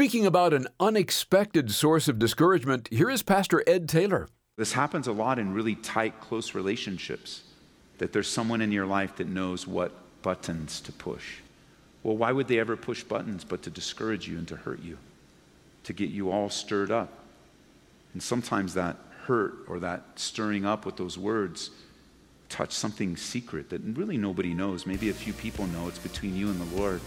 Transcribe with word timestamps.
Speaking 0.00 0.24
about 0.24 0.54
an 0.54 0.66
unexpected 0.80 1.70
source 1.70 2.08
of 2.08 2.18
discouragement, 2.18 2.88
here 2.90 3.10
is 3.10 3.22
Pastor 3.22 3.62
Ed 3.66 3.86
Taylor. 3.86 4.30
This 4.56 4.72
happens 4.72 5.06
a 5.06 5.12
lot 5.12 5.38
in 5.38 5.52
really 5.52 5.74
tight, 5.74 6.22
close 6.22 6.54
relationships 6.54 7.42
that 7.98 8.10
there's 8.10 8.26
someone 8.26 8.62
in 8.62 8.72
your 8.72 8.86
life 8.86 9.16
that 9.16 9.28
knows 9.28 9.66
what 9.66 9.92
buttons 10.22 10.80
to 10.80 10.92
push. 10.92 11.40
Well, 12.02 12.16
why 12.16 12.32
would 12.32 12.48
they 12.48 12.58
ever 12.58 12.78
push 12.78 13.02
buttons 13.02 13.44
but 13.44 13.60
to 13.64 13.68
discourage 13.68 14.26
you 14.26 14.38
and 14.38 14.48
to 14.48 14.56
hurt 14.56 14.82
you, 14.82 14.96
to 15.84 15.92
get 15.92 16.08
you 16.08 16.30
all 16.30 16.48
stirred 16.48 16.90
up? 16.90 17.12
And 18.14 18.22
sometimes 18.22 18.72
that 18.72 18.96
hurt 19.26 19.52
or 19.68 19.80
that 19.80 20.02
stirring 20.14 20.64
up 20.64 20.86
with 20.86 20.96
those 20.96 21.18
words 21.18 21.72
touch 22.48 22.72
something 22.72 23.18
secret 23.18 23.68
that 23.68 23.82
really 23.82 24.16
nobody 24.16 24.54
knows. 24.54 24.86
Maybe 24.86 25.10
a 25.10 25.12
few 25.12 25.34
people 25.34 25.66
know 25.66 25.88
it's 25.88 25.98
between 25.98 26.34
you 26.34 26.48
and 26.48 26.58
the 26.58 26.80
Lord. 26.80 27.02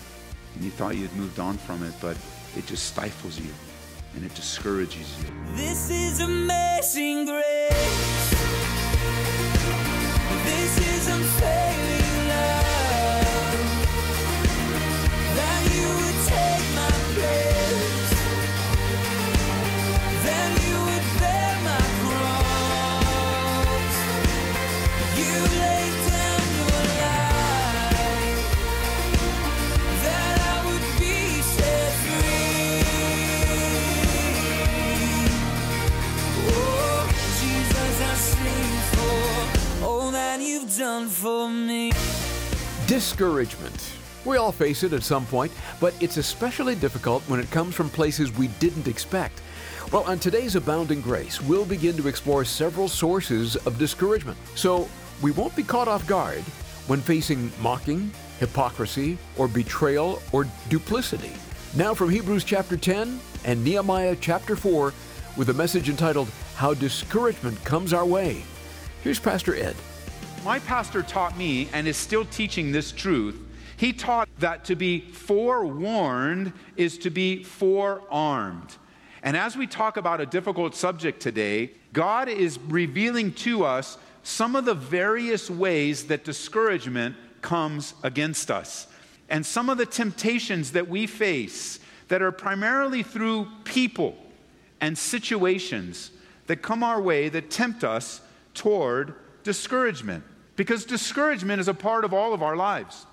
And 0.54 0.64
you 0.64 0.70
thought 0.70 0.96
you'd 0.96 1.16
moved 1.16 1.40
on 1.40 1.58
from 1.58 1.82
it, 1.82 1.96
but 2.00 2.16
it 2.56 2.66
just 2.66 2.86
stifles 2.88 3.40
you 3.40 3.52
and 4.16 4.24
it 4.24 4.34
discourages 4.36 5.18
you. 5.24 5.30
This 5.56 5.90
is 5.90 6.20
amazing 6.20 7.26
grace. 7.26 8.30
This 10.46 10.78
is 10.78 11.08
unfailing 11.08 12.03
Discouragement. 43.14 43.94
We 44.26 44.38
all 44.38 44.52
face 44.52 44.82
it 44.82 44.92
at 44.92 45.04
some 45.04 45.28
point, 45.28 45.52
but 45.80 45.94
it's 46.02 46.18
especially 46.18 46.74
difficult 46.74 47.22
when 47.30 47.40
it 47.40 47.52
comes 47.52 47.76
from 47.76 47.88
places 47.92 48.36
we 48.36 48.48
didn't 48.60 48.88
expect. 48.88 49.40
Well, 49.92 50.02
on 50.06 50.18
today's 50.18 50.56
Abounding 50.56 51.00
Grace, 51.00 51.40
we'll 51.40 51.64
begin 51.64 51.96
to 51.98 52.08
explore 52.08 52.44
several 52.44 52.88
sources 52.88 53.56
of 53.68 53.78
discouragement. 53.78 54.40
So 54.56 54.90
we 55.22 55.30
won't 55.30 55.56
be 55.56 55.62
caught 55.62 55.88
off 55.88 56.08
guard 56.08 56.42
when 56.88 57.02
facing 57.02 57.52
mocking, 57.62 58.10
hypocrisy, 58.40 59.20
or 59.38 59.48
betrayal 59.48 60.20
or 60.32 60.48
duplicity. 60.70 61.34
Now 61.76 61.94
from 61.94 62.10
Hebrews 62.10 62.44
chapter 62.44 62.78
10 62.78 63.20
and 63.46 63.64
Nehemiah 63.64 64.18
chapter 64.20 64.56
4 64.56 64.92
with 65.38 65.50
a 65.50 65.54
message 65.54 65.88
entitled 65.88 66.30
How 66.56 66.74
Discouragement 66.74 67.64
Comes 67.64 67.94
Our 67.94 68.08
Way. 68.08 68.44
Here's 69.04 69.20
Pastor 69.20 69.54
Ed. 69.56 69.76
My 70.44 70.60
pastor 70.60 71.04
taught 71.04 71.38
me 71.38 71.70
and 71.72 71.88
is 71.88 71.96
still 71.96 72.26
teaching 72.26 72.74
this 72.74 72.92
truth. 72.92 73.40
He 73.78 73.94
taught 73.94 74.28
that 74.40 74.66
to 74.66 74.76
be 74.76 75.00
forewarned 75.00 76.52
is 76.76 76.98
to 77.00 77.10
be 77.10 77.44
forearmed. 77.44 78.76
And 79.22 79.38
as 79.38 79.56
we 79.56 79.68
talk 79.68 79.96
about 79.96 80.20
a 80.20 80.26
difficult 80.26 80.76
subject 80.76 81.22
today, 81.22 81.72
God 81.94 82.28
is 82.28 82.60
revealing 82.60 83.32
to 83.36 83.64
us 83.64 83.98
some 84.24 84.58
of 84.58 84.66
the 84.66 84.74
various 84.74 85.50
ways 85.50 86.08
that 86.08 86.26
discouragement 86.26 87.16
comes 87.42 87.94
against 88.04 88.52
us. 88.52 88.88
And 89.30 89.46
some 89.46 89.70
of 89.70 89.78
the 89.78 89.86
temptations 89.86 90.74
that 90.74 90.90
we 90.90 91.08
face 91.08 91.80
that 92.10 92.22
are 92.22 92.34
primarily 92.34 93.02
through 93.02 93.48
people 93.64 94.18
and 94.82 94.98
situations 94.98 96.12
that 96.48 96.58
come 96.58 96.84
our 96.84 97.02
way 97.02 97.30
that 97.30 97.50
tempt 97.50 97.86
us 97.86 98.20
toward 98.54 99.16
discouragement. 99.46 100.26
Because 100.56 100.86
discouragement 100.86 101.60
is 101.60 101.68
a 101.68 101.74
part 101.74 102.06
of 102.06 102.14
all 102.14 102.34
of 102.34 102.44
our 102.44 102.56
lives. 102.56 103.06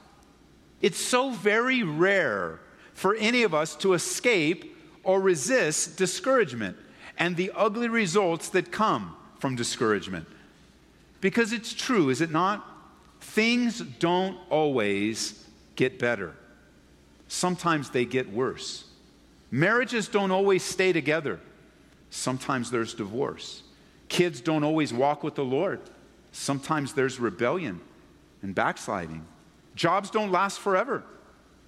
It's 0.82 0.98
so 0.98 1.30
very 1.30 1.82
rare 1.82 2.60
for 2.94 3.14
any 3.14 3.42
of 3.42 3.54
us 3.54 3.74
to 3.76 3.94
escape 3.94 4.76
or 5.02 5.20
resist 5.20 5.96
discouragement 5.96 6.76
and 7.18 7.36
the 7.36 7.52
ugly 7.54 7.88
results 7.88 8.48
that 8.50 8.72
come 8.72 9.16
from 9.38 9.56
discouragement. 9.56 10.26
Because 11.20 11.52
it's 11.52 11.74
true, 11.74 12.08
is 12.08 12.20
it 12.20 12.30
not? 12.30 12.66
Things 13.20 13.80
don't 13.80 14.38
always 14.48 15.46
get 15.76 15.98
better, 15.98 16.34
sometimes 17.28 17.90
they 17.90 18.04
get 18.04 18.30
worse. 18.32 18.84
Marriages 19.50 20.08
don't 20.08 20.30
always 20.30 20.62
stay 20.62 20.92
together, 20.92 21.40
sometimes 22.10 22.70
there's 22.70 22.94
divorce. 22.94 23.62
Kids 24.08 24.40
don't 24.40 24.64
always 24.64 24.92
walk 24.92 25.22
with 25.22 25.34
the 25.34 25.44
Lord, 25.44 25.80
sometimes 26.32 26.94
there's 26.94 27.20
rebellion 27.20 27.80
and 28.42 28.54
backsliding. 28.54 29.26
Jobs 29.74 30.10
don't 30.10 30.30
last 30.30 30.60
forever. 30.60 31.04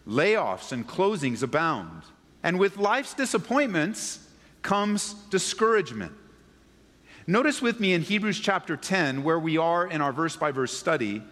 Layoffs 0.06 0.72
and 0.72 0.86
closings 0.86 1.42
abound. 1.42 2.02
And 2.42 2.58
with 2.58 2.76
life's 2.76 3.14
disappointments 3.14 4.26
comes 4.62 5.14
discouragement. 5.30 6.12
Notice 7.26 7.62
with 7.62 7.78
me 7.78 7.92
in 7.92 8.02
Hebrews 8.02 8.40
chapter 8.40 8.76
10, 8.76 9.22
where 9.22 9.38
we 9.38 9.56
are 9.56 9.86
in 9.86 10.00
our 10.00 10.12
verse 10.12 10.36
by 10.36 10.50
verse 10.50 10.76
study, 10.76 11.22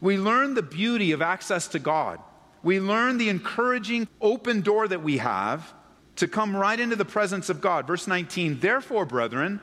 we 0.00 0.18
learn 0.18 0.54
the 0.54 0.62
beauty 0.62 1.12
of 1.12 1.22
access 1.22 1.68
to 1.68 1.78
God. 1.78 2.18
We 2.62 2.80
learn 2.80 3.18
the 3.18 3.28
encouraging 3.28 4.08
open 4.20 4.62
door 4.62 4.88
that 4.88 5.02
we 5.02 5.18
have 5.18 5.72
to 6.16 6.26
come 6.26 6.56
right 6.56 6.78
into 6.78 6.96
the 6.96 7.04
presence 7.04 7.48
of 7.48 7.60
God. 7.60 7.86
Verse 7.86 8.06
19, 8.06 8.60
therefore, 8.60 9.06
brethren, 9.06 9.60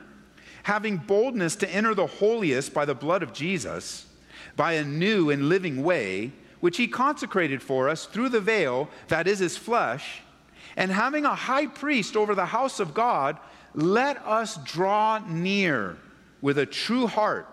having 0.68 0.98
boldness 0.98 1.56
to 1.56 1.74
enter 1.74 1.94
the 1.94 2.06
holiest 2.06 2.74
by 2.74 2.84
the 2.84 2.94
blood 2.94 3.22
of 3.22 3.32
Jesus, 3.32 4.04
by 4.54 4.74
a 4.74 4.84
new 4.84 5.30
and 5.30 5.48
living 5.48 5.82
way, 5.82 6.30
which 6.60 6.76
he 6.76 6.86
consecrated 6.86 7.62
for 7.62 7.88
us 7.88 8.04
through 8.04 8.28
the 8.28 8.38
veil, 8.38 8.86
that 9.08 9.26
is 9.26 9.38
his 9.38 9.56
flesh, 9.56 10.20
and 10.76 10.90
having 10.90 11.24
a 11.24 11.34
high 11.34 11.66
priest 11.66 12.18
over 12.18 12.34
the 12.34 12.44
house 12.44 12.80
of 12.80 12.92
God, 12.92 13.38
let 13.72 14.18
us 14.26 14.58
draw 14.58 15.18
near 15.26 15.96
with 16.42 16.58
a 16.58 16.66
true 16.66 17.06
heart 17.06 17.48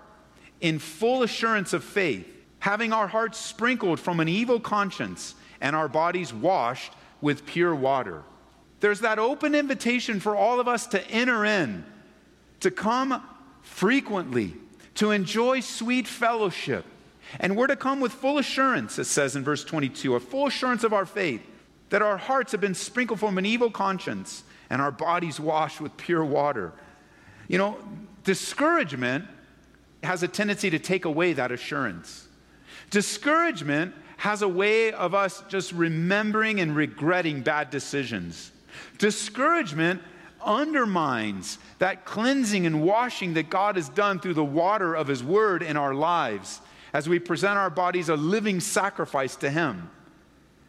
in 0.60 0.78
full 0.78 1.24
assurance 1.24 1.72
of 1.72 1.86
faith, 1.86 2.28
having 2.60 2.92
our 2.92 3.08
hearts 3.08 3.40
sprinkled 3.40 3.98
from 3.98 4.20
an 4.20 4.28
evil 4.28 4.60
conscience 4.60 5.36
and 5.62 5.74
our 5.74 5.88
bodies 5.88 6.34
washed 6.34 6.92
with 7.22 7.46
pure 7.46 7.74
water. 7.74 8.24
There's 8.82 9.00
that 9.00 9.20
open 9.20 9.56
invitation 9.56 10.20
for 10.20 10.36
all 10.36 10.60
of 10.60 10.68
us 10.68 10.86
to 10.88 11.10
enter 11.10 11.46
in, 11.46 11.86
to 12.62 12.72
come 12.72 13.22
frequently, 13.62 14.54
to 14.96 15.12
enjoy 15.12 15.60
sweet 15.60 16.08
fellowship. 16.08 16.86
And 17.40 17.58
we're 17.58 17.68
to 17.68 17.76
come 17.76 18.00
with 18.00 18.14
full 18.14 18.38
assurance, 18.38 19.00
it 19.00 19.06
says 19.06 19.36
in 19.36 19.44
verse 19.44 19.64
22, 19.64 20.16
a 20.16 20.20
full 20.20 20.48
assurance 20.48 20.84
of 20.84 20.94
our 20.94 21.06
faith, 21.06 21.42
that 21.90 22.02
our 22.02 22.18
hearts 22.18 22.52
have 22.52 22.62
been 22.62 22.76
sprinkled 22.76 23.20
from 23.20 23.38
an 23.38 23.46
evil 23.46 23.72
conscience 23.72 24.44
and 24.70 24.82
our 24.82 24.92
bodies 24.92 25.40
washed 25.40 25.82
with 25.82 25.96
pure 25.98 26.24
water. 26.24 26.74
You 27.48 27.58
know, 27.58 27.78
discouragement 28.24 29.26
has 30.04 30.24
a 30.24 30.28
tendency 30.28 30.70
to 30.70 30.80
take 30.80 31.06
away 31.06 31.34
that 31.34 31.52
assurance. 31.52 32.28
Discouragement 32.90 33.94
has 34.18 34.42
a 34.42 34.48
way 34.48 34.92
of 34.92 35.14
us 35.14 35.44
just 35.50 35.72
remembering 35.74 36.60
and 36.60 36.76
regretting 36.76 37.42
bad 37.42 37.70
decisions. 37.70 38.52
Discouragement 38.98 40.02
undermines 40.46 41.58
that 41.80 42.06
cleansing 42.06 42.66
and 42.66 42.84
washing 42.84 43.34
that 43.34 43.50
God 43.50 43.76
has 43.76 43.90
done 43.90 44.20
through 44.20 44.36
the 44.36 44.44
water 44.44 44.94
of 44.96 45.08
His 45.08 45.24
Word 45.24 45.64
in 45.64 45.78
our 45.78 45.94
lives 45.94 46.62
as 46.94 47.10
we 47.10 47.20
present 47.20 47.58
our 47.58 47.70
bodies 47.70 48.10
a 48.10 48.16
living 48.16 48.60
sacrifice 48.60 49.36
to 49.38 49.50
Him. 49.50 49.90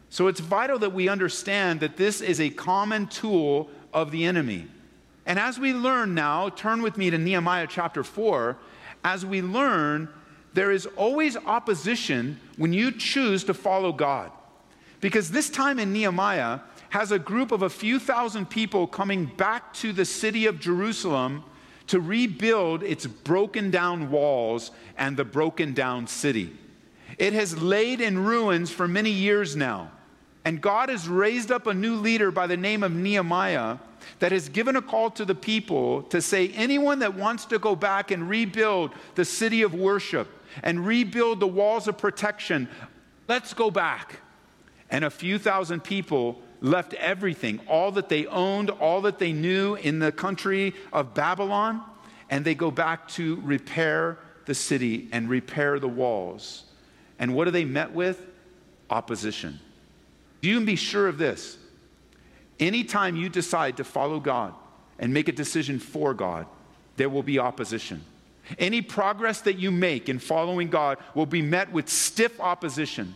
So 0.09 0.27
it's 0.27 0.39
vital 0.39 0.79
that 0.79 0.93
we 0.93 1.09
understand 1.09 1.79
that 1.81 1.97
this 1.97 2.21
is 2.21 2.39
a 2.39 2.49
common 2.49 3.07
tool 3.07 3.69
of 3.93 4.11
the 4.11 4.25
enemy. 4.25 4.67
And 5.25 5.37
as 5.37 5.59
we 5.59 5.73
learn 5.73 6.13
now, 6.13 6.49
turn 6.49 6.81
with 6.81 6.97
me 6.97 7.09
to 7.09 7.17
Nehemiah 7.17 7.67
chapter 7.69 8.03
4. 8.03 8.57
As 9.03 9.25
we 9.25 9.41
learn, 9.41 10.07
there 10.53 10.71
is 10.71 10.85
always 10.95 11.35
opposition 11.37 12.39
when 12.55 12.73
you 12.73 12.91
choose 12.91 13.43
to 13.43 13.53
follow 13.53 13.91
God. 13.91 14.31
Because 15.01 15.29
this 15.29 15.49
time 15.49 15.79
in 15.79 15.93
Nehemiah 15.93 16.59
has 16.89 17.11
a 17.11 17.19
group 17.19 17.51
of 17.51 17.61
a 17.61 17.69
few 17.69 17.99
thousand 17.99 18.49
people 18.49 18.87
coming 18.87 19.25
back 19.25 19.73
to 19.75 19.91
the 19.91 20.05
city 20.05 20.45
of 20.45 20.59
Jerusalem 20.59 21.43
to 21.87 21.99
rebuild 21.99 22.83
its 22.83 23.05
broken 23.05 23.71
down 23.71 24.11
walls 24.11 24.71
and 24.97 25.15
the 25.15 25.25
broken 25.25 25.73
down 25.73 26.07
city. 26.07 26.55
It 27.17 27.33
has 27.33 27.61
laid 27.61 28.01
in 28.01 28.19
ruins 28.25 28.71
for 28.71 28.87
many 28.87 29.09
years 29.09 29.55
now. 29.55 29.91
And 30.45 30.61
God 30.61 30.89
has 30.89 31.09
raised 31.09 31.51
up 31.51 31.67
a 31.67 31.73
new 31.73 31.95
leader 31.95 32.31
by 32.31 32.47
the 32.47 32.55
name 32.55 32.83
of 32.83 32.93
Nehemiah 32.93 33.77
that 34.19 34.31
has 34.31 34.47
given 34.47 34.77
a 34.77 34.81
call 34.81 35.09
to 35.11 35.25
the 35.25 35.35
people 35.35 36.03
to 36.03 36.21
say, 36.21 36.49
anyone 36.49 36.99
that 36.99 37.15
wants 37.15 37.45
to 37.45 37.59
go 37.59 37.75
back 37.75 38.11
and 38.11 38.29
rebuild 38.29 38.91
the 39.15 39.25
city 39.25 39.61
of 39.61 39.73
worship 39.73 40.29
and 40.63 40.85
rebuild 40.85 41.39
the 41.39 41.47
walls 41.47 41.87
of 41.87 41.97
protection, 41.97 42.69
let's 43.27 43.53
go 43.53 43.69
back. 43.69 44.21
And 44.89 45.03
a 45.03 45.09
few 45.09 45.37
thousand 45.37 45.83
people 45.83 46.41
left 46.61 46.93
everything, 46.95 47.59
all 47.67 47.91
that 47.91 48.09
they 48.09 48.25
owned, 48.27 48.69
all 48.69 49.01
that 49.01 49.19
they 49.19 49.31
knew 49.31 49.75
in 49.75 49.99
the 49.99 50.11
country 50.11 50.73
of 50.91 51.13
Babylon, 51.13 51.81
and 52.29 52.43
they 52.43 52.55
go 52.55 52.71
back 52.71 53.07
to 53.09 53.39
repair 53.43 54.17
the 54.45 54.55
city 54.55 55.07
and 55.11 55.29
repair 55.29 55.79
the 55.79 55.87
walls. 55.87 56.63
And 57.19 57.33
what 57.35 57.47
are 57.47 57.51
they 57.51 57.65
met 57.65 57.91
with? 57.93 58.25
Opposition. 58.89 59.59
You 60.41 60.55
can 60.55 60.65
be 60.65 60.75
sure 60.75 61.07
of 61.07 61.17
this. 61.17 61.57
Anytime 62.59 63.15
you 63.15 63.29
decide 63.29 63.77
to 63.77 63.83
follow 63.83 64.19
God 64.19 64.53
and 64.99 65.13
make 65.13 65.27
a 65.27 65.31
decision 65.31 65.79
for 65.79 66.13
God, 66.13 66.47
there 66.95 67.09
will 67.09 67.23
be 67.23 67.39
opposition. 67.39 68.03
Any 68.57 68.81
progress 68.81 69.41
that 69.41 69.57
you 69.57 69.71
make 69.71 70.09
in 70.09 70.19
following 70.19 70.69
God 70.69 70.97
will 71.13 71.25
be 71.25 71.41
met 71.41 71.71
with 71.71 71.89
stiff 71.89 72.39
opposition. 72.39 73.13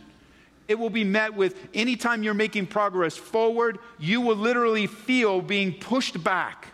It 0.68 0.78
will 0.78 0.90
be 0.90 1.04
met 1.04 1.34
with 1.34 1.68
anytime 1.74 2.22
you're 2.22 2.34
making 2.34 2.66
progress 2.66 3.16
forward, 3.16 3.78
you 3.98 4.20
will 4.20 4.36
literally 4.36 4.86
feel 4.86 5.40
being 5.40 5.74
pushed 5.74 6.22
back 6.22 6.68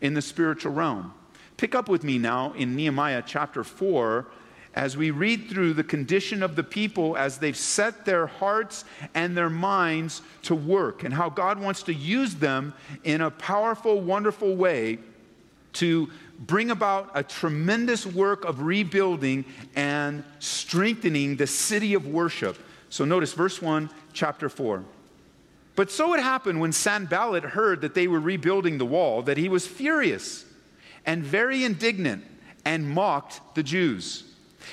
in 0.00 0.14
the 0.14 0.22
spiritual 0.22 0.72
realm. 0.72 1.12
Pick 1.56 1.74
up 1.74 1.88
with 1.88 2.04
me 2.04 2.18
now 2.18 2.52
in 2.54 2.74
Nehemiah 2.74 3.22
chapter 3.24 3.62
4 3.62 4.26
as 4.74 4.96
we 4.96 5.10
read 5.10 5.48
through 5.48 5.72
the 5.72 5.84
condition 5.84 6.42
of 6.42 6.56
the 6.56 6.62
people 6.62 7.16
as 7.16 7.38
they've 7.38 7.56
set 7.56 8.04
their 8.04 8.26
hearts 8.26 8.84
and 9.14 9.36
their 9.36 9.50
minds 9.50 10.20
to 10.42 10.54
work 10.54 11.04
and 11.04 11.14
how 11.14 11.30
God 11.30 11.60
wants 11.60 11.82
to 11.84 11.94
use 11.94 12.34
them 12.34 12.74
in 13.04 13.20
a 13.20 13.30
powerful, 13.30 14.00
wonderful 14.00 14.56
way 14.56 14.98
to 15.74 16.08
bring 16.40 16.70
about 16.70 17.10
a 17.14 17.22
tremendous 17.22 18.04
work 18.04 18.44
of 18.44 18.62
rebuilding 18.62 19.44
and 19.76 20.24
strengthening 20.40 21.36
the 21.36 21.46
city 21.46 21.94
of 21.94 22.06
worship. 22.08 22.58
So 22.94 23.04
notice 23.04 23.32
verse 23.32 23.60
1, 23.60 23.90
chapter 24.12 24.48
4. 24.48 24.84
But 25.74 25.90
so 25.90 26.14
it 26.14 26.20
happened 26.20 26.60
when 26.60 26.70
Sanballat 26.70 27.42
heard 27.42 27.80
that 27.80 27.96
they 27.96 28.06
were 28.06 28.20
rebuilding 28.20 28.78
the 28.78 28.86
wall 28.86 29.20
that 29.22 29.36
he 29.36 29.48
was 29.48 29.66
furious 29.66 30.44
and 31.04 31.24
very 31.24 31.64
indignant 31.64 32.24
and 32.64 32.88
mocked 32.88 33.40
the 33.56 33.64
Jews. 33.64 34.22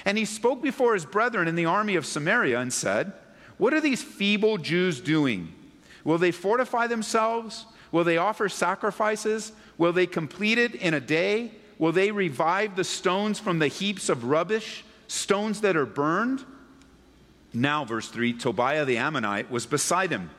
And 0.06 0.20
he 0.20 0.26
spoke 0.26 0.62
before 0.62 0.94
his 0.94 1.04
brethren 1.04 1.48
in 1.48 1.56
the 1.56 1.66
army 1.66 1.96
of 1.96 2.06
Samaria 2.06 2.60
and 2.60 2.72
said, 2.72 3.12
What 3.58 3.74
are 3.74 3.82
these 3.82 4.04
feeble 4.04 4.60
Jews 4.60 5.02
doing? 5.02 5.56
Will 6.04 6.20
they 6.20 6.30
fortify 6.30 6.86
themselves? 6.86 7.66
Will 7.92 8.04
they 8.04 8.18
offer 8.18 8.50
sacrifices? 8.50 9.52
Will 9.80 9.94
they 9.94 10.06
complete 10.06 10.60
it 10.60 10.76
in 10.76 10.94
a 10.94 11.00
day? 11.00 11.54
Will 11.80 11.92
they 11.92 12.12
revive 12.12 12.76
the 12.76 12.84
stones 12.84 13.40
from 13.40 13.58
the 13.58 13.68
heaps 13.68 14.10
of 14.10 14.26
rubbish, 14.26 14.86
stones 15.08 15.62
that 15.62 15.76
are 15.76 15.88
burned? 15.88 16.46
Now, 17.54 17.86
verse 17.86 18.08
3 18.08 18.34
Tobiah 18.34 18.86
the 18.86 18.98
Ammonite 18.98 19.52
was 19.52 19.66
beside 19.66 20.12
him. 20.12 20.30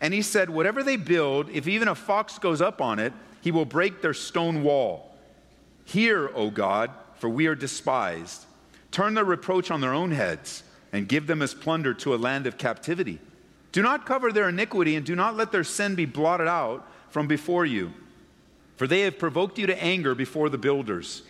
And 0.00 0.12
he 0.12 0.22
said, 0.22 0.50
Whatever 0.50 0.82
they 0.82 0.96
build, 0.96 1.50
if 1.50 1.68
even 1.68 1.88
a 1.88 1.94
fox 1.94 2.38
goes 2.38 2.60
up 2.60 2.80
on 2.80 2.98
it, 2.98 3.12
he 3.40 3.50
will 3.50 3.64
break 3.64 4.00
their 4.00 4.14
stone 4.14 4.62
wall. 4.62 5.14
Hear, 5.84 6.30
O 6.34 6.50
God, 6.50 6.90
for 7.16 7.28
we 7.28 7.46
are 7.46 7.54
despised. 7.54 8.46
Turn 8.90 9.14
their 9.14 9.24
reproach 9.24 9.70
on 9.70 9.80
their 9.80 9.92
own 9.92 10.12
heads 10.12 10.62
and 10.92 11.08
give 11.08 11.26
them 11.26 11.42
as 11.42 11.52
plunder 11.52 11.92
to 11.94 12.14
a 12.14 12.16
land 12.16 12.46
of 12.46 12.56
captivity. 12.56 13.18
Do 13.72 13.82
not 13.82 14.06
cover 14.06 14.32
their 14.32 14.48
iniquity 14.48 14.94
and 14.94 15.04
do 15.04 15.16
not 15.16 15.36
let 15.36 15.50
their 15.50 15.64
sin 15.64 15.96
be 15.96 16.06
blotted 16.06 16.46
out 16.46 16.88
from 17.10 17.26
before 17.26 17.66
you. 17.66 17.92
For 18.76 18.86
they 18.86 19.00
have 19.00 19.18
provoked 19.18 19.58
you 19.58 19.66
to 19.66 19.82
anger 19.82 20.14
before 20.14 20.48
the 20.48 20.58
builders. 20.58 21.22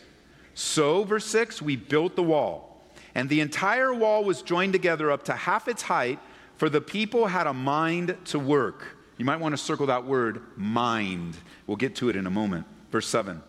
So, 0.55 1.05
verse 1.05 1.27
6, 1.27 1.61
we 1.61 1.77
built 1.77 2.17
the 2.17 2.23
wall, 2.23 2.74
and 3.15 3.29
the 3.29 3.41
entire 3.41 3.95
wall 3.95 4.25
was 4.25 4.43
joined 4.43 4.73
together 4.73 5.11
up 5.11 5.25
to 5.25 5.33
half 5.33 5.69
its 5.69 5.83
height, 5.83 6.19
for 6.57 6.69
the 6.69 6.81
people 6.81 7.27
had 7.27 7.47
a 7.47 7.55
mind 7.55 8.17
to 8.27 8.39
work. 8.39 8.97
You 9.17 9.25
might 9.25 9.41
want 9.41 9.53
to 9.53 9.57
circle 9.57 9.87
that 9.87 10.05
word, 10.05 10.43
mind. 10.57 11.37
We'll 11.67 11.77
get 11.77 11.95
to 11.97 12.09
it 12.09 12.17
in 12.17 12.27
a 12.27 12.31
moment. 12.31 12.67
Verse 12.91 13.09
7. 13.09 13.43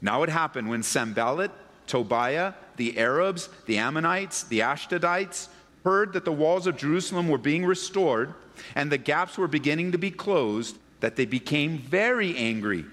Now 0.00 0.22
it 0.22 0.28
happened 0.28 0.68
when 0.68 0.82
Sanballat, 0.82 1.50
Tobiah, 1.86 2.54
the 2.76 2.98
Arabs, 2.98 3.48
the 3.66 3.78
Ammonites, 3.78 4.44
the 4.44 4.60
Ashdodites 4.60 5.48
heard 5.84 6.12
that 6.14 6.24
the 6.24 6.32
walls 6.32 6.66
of 6.66 6.76
Jerusalem 6.76 7.28
were 7.28 7.38
being 7.38 7.64
restored 7.64 8.34
and 8.74 8.90
the 8.90 8.98
gaps 8.98 9.36
were 9.38 9.48
beginning 9.48 9.92
to 9.92 9.98
be 9.98 10.10
closed, 10.10 10.78
that 11.00 11.16
they 11.16 11.26
became 11.26 11.78
very 11.78 12.36
angry 12.36 12.84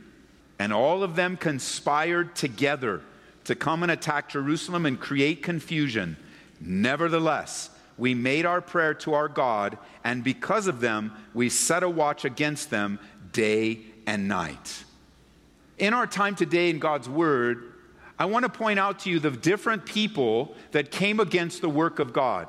and 0.59 0.71
all 0.71 1.01
of 1.01 1.15
them 1.15 1.37
conspired 1.37 2.35
together 2.35 3.01
to 3.45 3.55
come 3.55 3.83
and 3.83 3.91
attack 3.91 4.29
Jerusalem 4.29 4.85
and 4.85 4.99
create 4.99 5.43
confusion. 5.43 6.17
Nevertheless, 6.59 7.69
we 7.97 8.13
made 8.13 8.45
our 8.45 8.61
prayer 8.61 8.93
to 8.95 9.13
our 9.13 9.27
God, 9.27 9.77
and 10.03 10.23
because 10.23 10.67
of 10.67 10.79
them, 10.79 11.13
we 11.33 11.49
set 11.49 11.83
a 11.83 11.89
watch 11.89 12.25
against 12.25 12.69
them 12.69 12.99
day 13.31 13.81
and 14.05 14.27
night. 14.27 14.83
In 15.77 15.93
our 15.93 16.07
time 16.07 16.35
today 16.35 16.69
in 16.69 16.79
God's 16.79 17.09
Word, 17.09 17.73
I 18.17 18.25
want 18.25 18.43
to 18.43 18.49
point 18.49 18.79
out 18.79 18.99
to 18.99 19.09
you 19.09 19.19
the 19.19 19.31
different 19.31 19.85
people 19.85 20.55
that 20.71 20.91
came 20.91 21.19
against 21.19 21.61
the 21.61 21.69
work 21.69 21.99
of 21.99 22.13
God. 22.13 22.47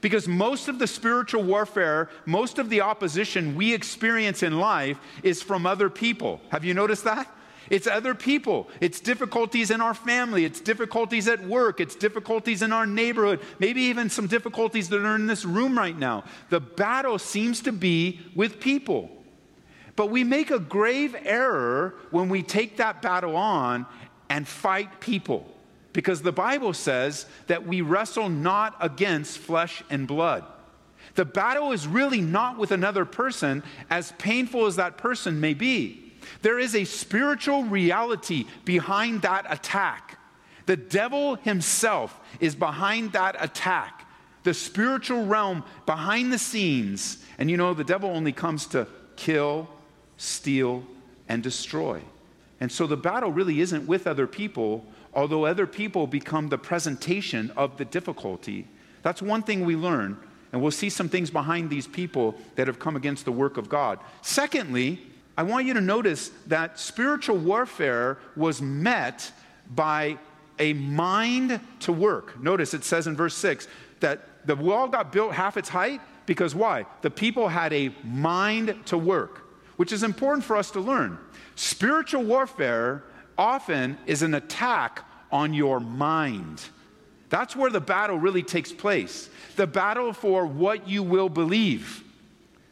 Because 0.00 0.26
most 0.26 0.68
of 0.68 0.78
the 0.78 0.86
spiritual 0.86 1.42
warfare, 1.42 2.08
most 2.24 2.58
of 2.58 2.70
the 2.70 2.80
opposition 2.80 3.54
we 3.54 3.72
experience 3.74 4.42
in 4.42 4.58
life 4.58 4.98
is 5.22 5.42
from 5.42 5.66
other 5.66 5.88
people. 5.88 6.40
Have 6.50 6.64
you 6.64 6.74
noticed 6.74 7.04
that? 7.04 7.30
It's 7.70 7.86
other 7.86 8.14
people. 8.14 8.68
It's 8.80 9.00
difficulties 9.00 9.70
in 9.70 9.80
our 9.80 9.94
family. 9.94 10.44
It's 10.44 10.60
difficulties 10.60 11.28
at 11.28 11.44
work. 11.44 11.80
It's 11.80 11.94
difficulties 11.94 12.62
in 12.62 12.72
our 12.72 12.86
neighborhood. 12.86 13.40
Maybe 13.58 13.82
even 13.82 14.10
some 14.10 14.26
difficulties 14.26 14.88
that 14.90 15.04
are 15.04 15.16
in 15.16 15.26
this 15.26 15.44
room 15.44 15.76
right 15.76 15.98
now. 15.98 16.24
The 16.50 16.60
battle 16.60 17.18
seems 17.18 17.60
to 17.62 17.72
be 17.72 18.20
with 18.34 18.60
people. 18.60 19.10
But 19.96 20.10
we 20.10 20.24
make 20.24 20.50
a 20.50 20.58
grave 20.58 21.16
error 21.24 21.94
when 22.10 22.28
we 22.28 22.42
take 22.42 22.76
that 22.76 23.02
battle 23.02 23.36
on 23.36 23.86
and 24.28 24.46
fight 24.46 25.00
people. 25.00 25.52
Because 25.92 26.20
the 26.20 26.32
Bible 26.32 26.74
says 26.74 27.26
that 27.46 27.66
we 27.66 27.80
wrestle 27.80 28.28
not 28.28 28.76
against 28.80 29.38
flesh 29.38 29.82
and 29.88 30.06
blood. 30.06 30.44
The 31.14 31.24
battle 31.24 31.72
is 31.72 31.86
really 31.86 32.20
not 32.20 32.58
with 32.58 32.70
another 32.70 33.06
person, 33.06 33.62
as 33.88 34.12
painful 34.18 34.66
as 34.66 34.76
that 34.76 34.98
person 34.98 35.40
may 35.40 35.54
be. 35.54 36.05
There 36.42 36.58
is 36.58 36.74
a 36.74 36.84
spiritual 36.84 37.64
reality 37.64 38.46
behind 38.64 39.22
that 39.22 39.46
attack. 39.48 40.18
The 40.66 40.76
devil 40.76 41.36
himself 41.36 42.18
is 42.40 42.54
behind 42.54 43.12
that 43.12 43.36
attack. 43.38 44.06
The 44.42 44.54
spiritual 44.54 45.26
realm 45.26 45.64
behind 45.86 46.32
the 46.32 46.38
scenes. 46.38 47.24
And 47.38 47.50
you 47.50 47.56
know, 47.56 47.74
the 47.74 47.84
devil 47.84 48.10
only 48.10 48.32
comes 48.32 48.66
to 48.66 48.86
kill, 49.16 49.68
steal, 50.16 50.84
and 51.28 51.42
destroy. 51.42 52.02
And 52.60 52.70
so 52.70 52.86
the 52.86 52.96
battle 52.96 53.30
really 53.30 53.60
isn't 53.60 53.86
with 53.86 54.06
other 54.06 54.26
people, 54.26 54.84
although 55.14 55.44
other 55.44 55.66
people 55.66 56.06
become 56.06 56.48
the 56.48 56.58
presentation 56.58 57.50
of 57.56 57.76
the 57.76 57.84
difficulty, 57.84 58.66
that's 59.02 59.22
one 59.22 59.42
thing 59.42 59.64
we 59.64 59.76
learn. 59.76 60.16
And 60.52 60.62
we'll 60.62 60.70
see 60.70 60.90
some 60.90 61.08
things 61.08 61.30
behind 61.30 61.70
these 61.70 61.86
people 61.86 62.34
that 62.54 62.66
have 62.66 62.78
come 62.78 62.96
against 62.96 63.24
the 63.24 63.32
work 63.32 63.56
of 63.56 63.68
God. 63.68 63.98
Secondly, 64.22 65.00
I 65.36 65.42
want 65.42 65.66
you 65.66 65.74
to 65.74 65.80
notice 65.80 66.30
that 66.46 66.78
spiritual 66.78 67.36
warfare 67.36 68.18
was 68.36 68.62
met 68.62 69.30
by 69.74 70.18
a 70.58 70.72
mind 70.72 71.60
to 71.80 71.92
work. 71.92 72.40
Notice 72.42 72.72
it 72.72 72.84
says 72.84 73.06
in 73.06 73.16
verse 73.16 73.34
6 73.34 73.68
that 74.00 74.46
the 74.46 74.56
wall 74.56 74.88
got 74.88 75.12
built 75.12 75.32
half 75.32 75.56
its 75.56 75.68
height 75.68 76.00
because 76.24 76.54
why? 76.54 76.86
The 77.02 77.10
people 77.10 77.48
had 77.48 77.72
a 77.72 77.94
mind 78.02 78.74
to 78.86 78.96
work, 78.96 79.42
which 79.76 79.92
is 79.92 80.02
important 80.02 80.44
for 80.44 80.56
us 80.56 80.70
to 80.72 80.80
learn. 80.80 81.18
Spiritual 81.54 82.24
warfare 82.24 83.04
often 83.36 83.98
is 84.06 84.22
an 84.22 84.34
attack 84.34 85.04
on 85.30 85.52
your 85.52 85.80
mind. 85.80 86.62
That's 87.28 87.56
where 87.56 87.70
the 87.70 87.80
battle 87.80 88.18
really 88.18 88.42
takes 88.42 88.72
place. 88.72 89.28
The 89.56 89.66
battle 89.66 90.12
for 90.12 90.46
what 90.46 90.88
you 90.88 91.02
will 91.02 91.28
believe. 91.28 92.04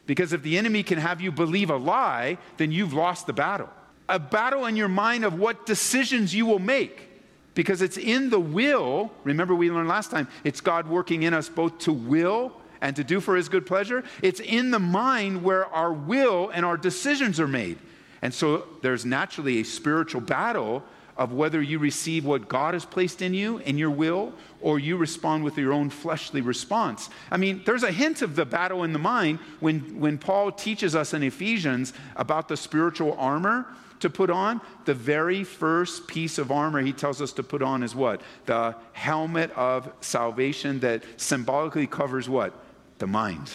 Because 0.07 0.33
if 0.33 0.43
the 0.43 0.59
enemy 0.59 0.83
can 0.83 0.99
have 0.99 1.21
you 1.21 1.33
believe 1.33 1.71
a 1.71 1.77
lie, 1.77 2.39
then 2.57 2.73
you've 2.73 2.93
lost 2.93 3.27
the 3.27 3.33
battle. 3.33 3.71
A 4.09 4.19
battle 4.19 4.67
in 4.67 4.77
your 4.77 4.89
mind 4.89 5.25
of 5.25 5.39
what 5.39 5.65
decisions 5.67 6.35
you 6.35 6.45
will 6.45 6.59
make. 6.59 7.09
Because 7.55 7.81
it's 7.81 7.97
in 7.97 8.31
the 8.31 8.41
will, 8.41 9.13
remember 9.23 9.55
we 9.55 9.71
learned 9.71 9.89
last 9.89 10.11
time, 10.11 10.29
it's 10.43 10.61
God 10.61 10.89
working 10.89 11.23
in 11.23 11.33
us 11.33 11.49
both 11.49 11.79
to 11.81 11.93
will 11.93 12.53
and 12.81 12.97
to 12.97 13.05
do 13.05 13.21
for 13.21 13.37
his 13.37 13.49
good 13.49 13.65
pleasure. 13.65 14.05
It's 14.23 14.41
in 14.41 14.71
the 14.71 14.79
mind 14.79 15.43
where 15.43 15.67
our 15.67 15.93
will 15.93 16.51
and 16.51 16.67
our 16.67 16.77
decisions 16.77 17.41
are 17.41 17.49
made. 17.49 17.79
And 18.21 18.35
so 18.35 18.67
there's 18.83 19.05
naturally 19.05 19.61
a 19.61 19.65
spiritual 19.65 20.21
battle 20.21 20.83
of 21.17 21.33
whether 21.33 21.63
you 21.63 21.79
receive 21.79 22.25
what 22.25 22.49
God 22.49 22.75
has 22.75 22.85
placed 22.85 23.23
in 23.23 23.35
you, 23.35 23.59
in 23.59 23.79
your 23.79 23.91
will, 23.91 24.33
or 24.61 24.79
you 24.79 24.97
respond 24.97 25.45
with 25.45 25.57
your 25.57 25.73
own 25.73 25.91
fleshly 25.91 26.41
response. 26.41 27.11
I 27.31 27.37
mean, 27.37 27.63
there's 27.65 27.83
a 27.83 27.93
hint 27.93 28.23
of 28.23 28.35
the 28.35 28.45
battle 28.45 28.83
in 28.83 28.93
the 28.93 28.99
mind 28.99 29.39
when, 29.61 30.01
when 30.01 30.19
Paul 30.19 30.51
teaches 30.51 30.97
us 30.97 31.15
in 31.15 31.23
Ephesians 31.23 31.93
about 32.17 32.49
the 32.49 32.57
spiritual 32.57 33.15
armor 33.19 33.67
to 34.01 34.11
put 34.11 34.31
on. 34.31 34.61
The 34.85 34.95
very 34.95 35.45
first 35.45 36.07
piece 36.07 36.39
of 36.39 36.51
armor 36.51 36.81
he 36.83 36.93
tells 36.93 37.23
us 37.23 37.33
to 37.35 37.43
put 37.43 37.63
on 37.63 37.83
is 37.83 37.95
what? 37.95 38.21
The 38.47 38.75
helmet 38.93 39.51
of 39.53 39.91
salvation 40.01 40.81
that 40.81 41.05
symbolically 41.17 41.87
covers 41.87 42.29
what? 42.29 42.53
The 42.99 43.07
mind, 43.07 43.51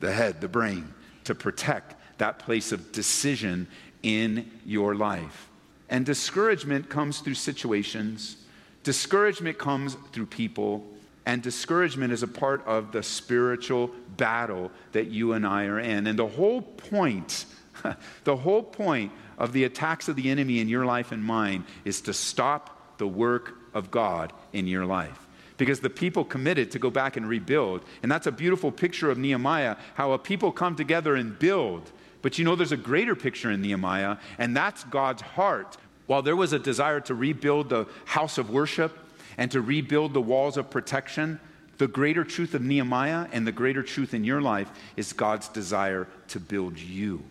the 0.00 0.12
head, 0.12 0.40
the 0.40 0.48
brain 0.48 0.92
to 1.24 1.34
protect 1.34 1.94
that 2.18 2.38
place 2.38 2.72
of 2.72 2.92
decision 2.92 3.68
in 4.02 4.50
your 4.64 4.94
life. 4.94 5.48
And 5.88 6.04
discouragement 6.04 6.88
comes 6.88 7.20
through 7.20 7.34
situations, 7.34 8.36
discouragement 8.82 9.58
comes 9.58 9.96
through 10.12 10.26
people, 10.26 10.84
and 11.26 11.42
discouragement 11.42 12.12
is 12.12 12.22
a 12.22 12.28
part 12.28 12.64
of 12.66 12.92
the 12.92 13.02
spiritual 13.02 13.90
battle 14.16 14.70
that 14.92 15.08
you 15.08 15.32
and 15.32 15.46
I 15.46 15.64
are 15.64 15.80
in. 15.80 16.06
And 16.06 16.18
the 16.18 16.26
whole 16.26 16.62
point, 16.62 17.46
the 18.24 18.36
whole 18.36 18.62
point 18.62 19.12
of 19.38 19.52
the 19.52 19.64
attacks 19.64 20.08
of 20.08 20.16
the 20.16 20.30
enemy 20.30 20.60
in 20.60 20.68
your 20.68 20.84
life 20.84 21.12
and 21.12 21.22
mine 21.22 21.64
is 21.84 22.00
to 22.02 22.12
stop 22.12 22.98
the 22.98 23.08
work 23.08 23.54
of 23.74 23.90
God 23.90 24.32
in 24.52 24.66
your 24.66 24.86
life 24.86 25.26
because 25.58 25.80
the 25.80 25.90
people 25.90 26.24
committed 26.24 26.70
to 26.70 26.78
go 26.78 26.90
back 26.90 27.16
and 27.16 27.28
rebuild. 27.28 27.82
And 28.02 28.10
that's 28.10 28.26
a 28.26 28.32
beautiful 28.32 28.70
picture 28.70 29.10
of 29.10 29.18
Nehemiah, 29.18 29.76
how 29.94 30.12
a 30.12 30.18
people 30.18 30.52
come 30.52 30.76
together 30.76 31.16
and 31.16 31.38
build. 31.38 31.90
But 32.26 32.40
you 32.40 32.44
know, 32.44 32.56
there's 32.56 32.72
a 32.72 32.76
greater 32.76 33.14
picture 33.14 33.52
in 33.52 33.62
Nehemiah, 33.62 34.16
and 34.36 34.56
that's 34.56 34.82
God's 34.82 35.22
heart. 35.22 35.76
While 36.06 36.22
there 36.22 36.34
was 36.34 36.52
a 36.52 36.58
desire 36.58 36.98
to 37.02 37.14
rebuild 37.14 37.68
the 37.68 37.86
house 38.04 38.36
of 38.36 38.50
worship 38.50 38.98
and 39.38 39.48
to 39.52 39.60
rebuild 39.60 40.12
the 40.12 40.20
walls 40.20 40.56
of 40.56 40.68
protection, 40.68 41.38
the 41.78 41.86
greater 41.86 42.24
truth 42.24 42.52
of 42.54 42.62
Nehemiah 42.62 43.28
and 43.30 43.46
the 43.46 43.52
greater 43.52 43.80
truth 43.80 44.12
in 44.12 44.24
your 44.24 44.42
life 44.42 44.68
is 44.96 45.12
God's 45.12 45.46
desire 45.46 46.08
to 46.26 46.40
build 46.40 46.80
you 46.80 47.22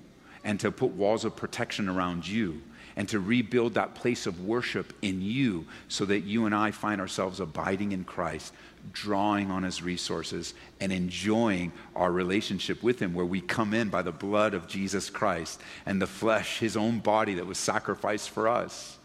and 0.46 0.62
to 0.62 0.72
put 0.72 0.92
walls 0.92 1.26
of 1.26 1.36
protection 1.36 1.90
around 1.90 2.26
you 2.26 2.62
and 2.96 3.10
to 3.10 3.20
rebuild 3.20 3.74
that 3.74 3.96
place 3.96 4.26
of 4.26 4.46
worship 4.46 4.94
in 5.02 5.22
you 5.22 5.66
so 5.88 6.06
that 6.06 6.22
you 6.22 6.46
and 6.46 6.56
I 6.56 6.72
find 6.72 7.02
ourselves 7.02 7.40
abiding 7.40 7.92
in 7.92 8.04
Christ, 8.04 8.54
drawing 8.94 9.52
on 9.52 9.64
his 9.64 9.82
resources, 9.82 10.54
and 10.80 10.94
enjoying 10.94 11.72
our 11.96 12.12
relationship 12.12 12.82
with 12.82 13.00
him, 13.00 13.14
where 13.14 13.26
we 13.26 13.42
come 13.42 13.74
in 13.74 13.90
by 13.90 14.02
the 14.02 14.12
blood 14.12 14.54
of 14.54 14.68
Jesus 14.68 15.10
Christ 15.10 15.60
and 15.86 16.02
the 16.02 16.08
flesh, 16.08 16.60
his 16.60 16.78
own 16.78 17.00
body 17.00 17.36
that 17.36 17.46
was 17.46 17.58
sacrificed 17.58 18.30
for 18.30 18.48
us. 18.48 18.98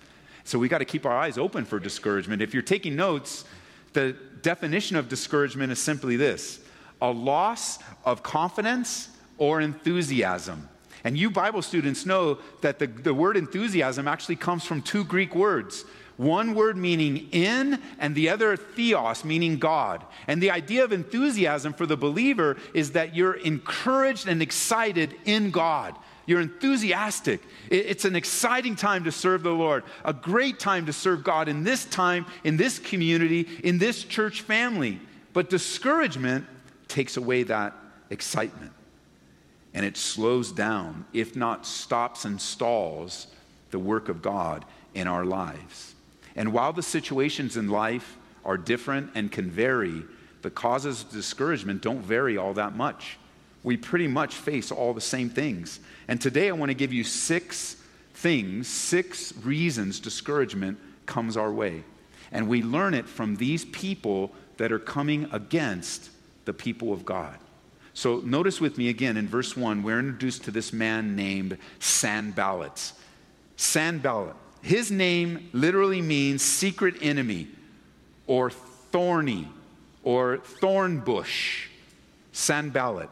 So 0.44 0.58
we 0.58 0.68
got 0.68 0.78
to 0.78 0.84
keep 0.84 1.04
our 1.04 1.16
eyes 1.16 1.36
open 1.38 1.64
for 1.64 1.78
discouragement. 1.78 2.42
If 2.42 2.54
you're 2.54 2.62
taking 2.62 2.96
notes, 2.96 3.44
the 3.92 4.16
definition 4.42 4.96
of 4.96 5.08
discouragement 5.08 5.72
is 5.72 5.78
simply 5.78 6.16
this 6.16 6.60
a 7.02 7.10
loss 7.10 7.78
of 8.04 8.22
confidence 8.22 9.08
or 9.38 9.60
enthusiasm. 9.60 10.68
And 11.04 11.16
you 11.16 11.30
Bible 11.30 11.62
students 11.62 12.04
know 12.04 12.38
that 12.60 12.78
the, 12.78 12.86
the 12.86 13.14
word 13.14 13.36
enthusiasm 13.36 14.06
actually 14.06 14.36
comes 14.36 14.64
from 14.64 14.82
two 14.82 15.04
Greek 15.04 15.34
words. 15.34 15.84
One 16.16 16.54
word 16.54 16.76
meaning 16.76 17.28
in, 17.32 17.80
and 17.98 18.14
the 18.14 18.28
other 18.28 18.54
theos, 18.54 19.24
meaning 19.24 19.58
God. 19.58 20.04
And 20.26 20.42
the 20.42 20.50
idea 20.50 20.84
of 20.84 20.92
enthusiasm 20.92 21.72
for 21.72 21.86
the 21.86 21.96
believer 21.96 22.58
is 22.74 22.92
that 22.92 23.16
you're 23.16 23.34
encouraged 23.34 24.28
and 24.28 24.42
excited 24.42 25.14
in 25.24 25.50
God. 25.50 25.96
You're 26.26 26.42
enthusiastic. 26.42 27.40
It's 27.70 28.04
an 28.04 28.14
exciting 28.16 28.76
time 28.76 29.04
to 29.04 29.12
serve 29.12 29.42
the 29.42 29.50
Lord, 29.50 29.82
a 30.04 30.12
great 30.12 30.58
time 30.58 30.84
to 30.86 30.92
serve 30.92 31.24
God 31.24 31.48
in 31.48 31.64
this 31.64 31.86
time, 31.86 32.26
in 32.44 32.58
this 32.58 32.78
community, 32.78 33.48
in 33.64 33.78
this 33.78 34.04
church 34.04 34.42
family. 34.42 35.00
But 35.32 35.48
discouragement 35.48 36.46
takes 36.86 37.16
away 37.16 37.44
that 37.44 37.74
excitement 38.10 38.69
and 39.72 39.86
it 39.86 39.96
slows 39.96 40.52
down, 40.52 41.04
if 41.12 41.36
not 41.36 41.66
stops 41.66 42.24
and 42.24 42.40
stalls, 42.40 43.28
the 43.70 43.78
work 43.78 44.08
of 44.08 44.22
God 44.22 44.64
in 44.94 45.06
our 45.06 45.24
lives. 45.24 45.94
And 46.34 46.52
while 46.52 46.72
the 46.72 46.82
situations 46.82 47.56
in 47.56 47.68
life 47.68 48.16
are 48.44 48.56
different 48.56 49.10
and 49.14 49.30
can 49.30 49.50
vary, 49.50 50.02
the 50.42 50.50
causes 50.50 51.02
of 51.02 51.10
discouragement 51.10 51.82
don't 51.82 52.02
vary 52.02 52.36
all 52.36 52.54
that 52.54 52.74
much. 52.74 53.18
We 53.62 53.76
pretty 53.76 54.08
much 54.08 54.34
face 54.34 54.72
all 54.72 54.94
the 54.94 55.00
same 55.00 55.28
things. 55.28 55.80
And 56.08 56.20
today 56.20 56.48
I 56.48 56.52
want 56.52 56.70
to 56.70 56.74
give 56.74 56.92
you 56.92 57.04
six 57.04 57.76
things, 58.14 58.68
six 58.68 59.34
reasons 59.44 60.00
discouragement 60.00 60.78
comes 61.06 61.36
our 61.36 61.52
way. 61.52 61.84
And 62.32 62.48
we 62.48 62.62
learn 62.62 62.94
it 62.94 63.06
from 63.06 63.36
these 63.36 63.64
people 63.66 64.32
that 64.56 64.72
are 64.72 64.78
coming 64.78 65.28
against 65.32 66.10
the 66.44 66.52
people 66.52 66.92
of 66.92 67.04
God. 67.04 67.38
So 67.94 68.18
notice 68.24 68.60
with 68.60 68.78
me 68.78 68.88
again 68.88 69.16
in 69.16 69.28
verse 69.28 69.56
1, 69.56 69.82
we're 69.82 69.98
introduced 69.98 70.44
to 70.44 70.50
this 70.50 70.72
man 70.72 71.16
named 71.16 71.58
Sanballat. 71.78 72.92
Sanballat. 73.56 74.36
His 74.62 74.90
name 74.90 75.48
literally 75.52 76.02
means 76.02 76.42
secret 76.42 76.96
enemy 77.00 77.48
or 78.26 78.50
thorny 78.50 79.48
or 80.02 80.38
thorn 80.38 81.00
bush. 81.00 81.68
Sanballat. 82.32 83.10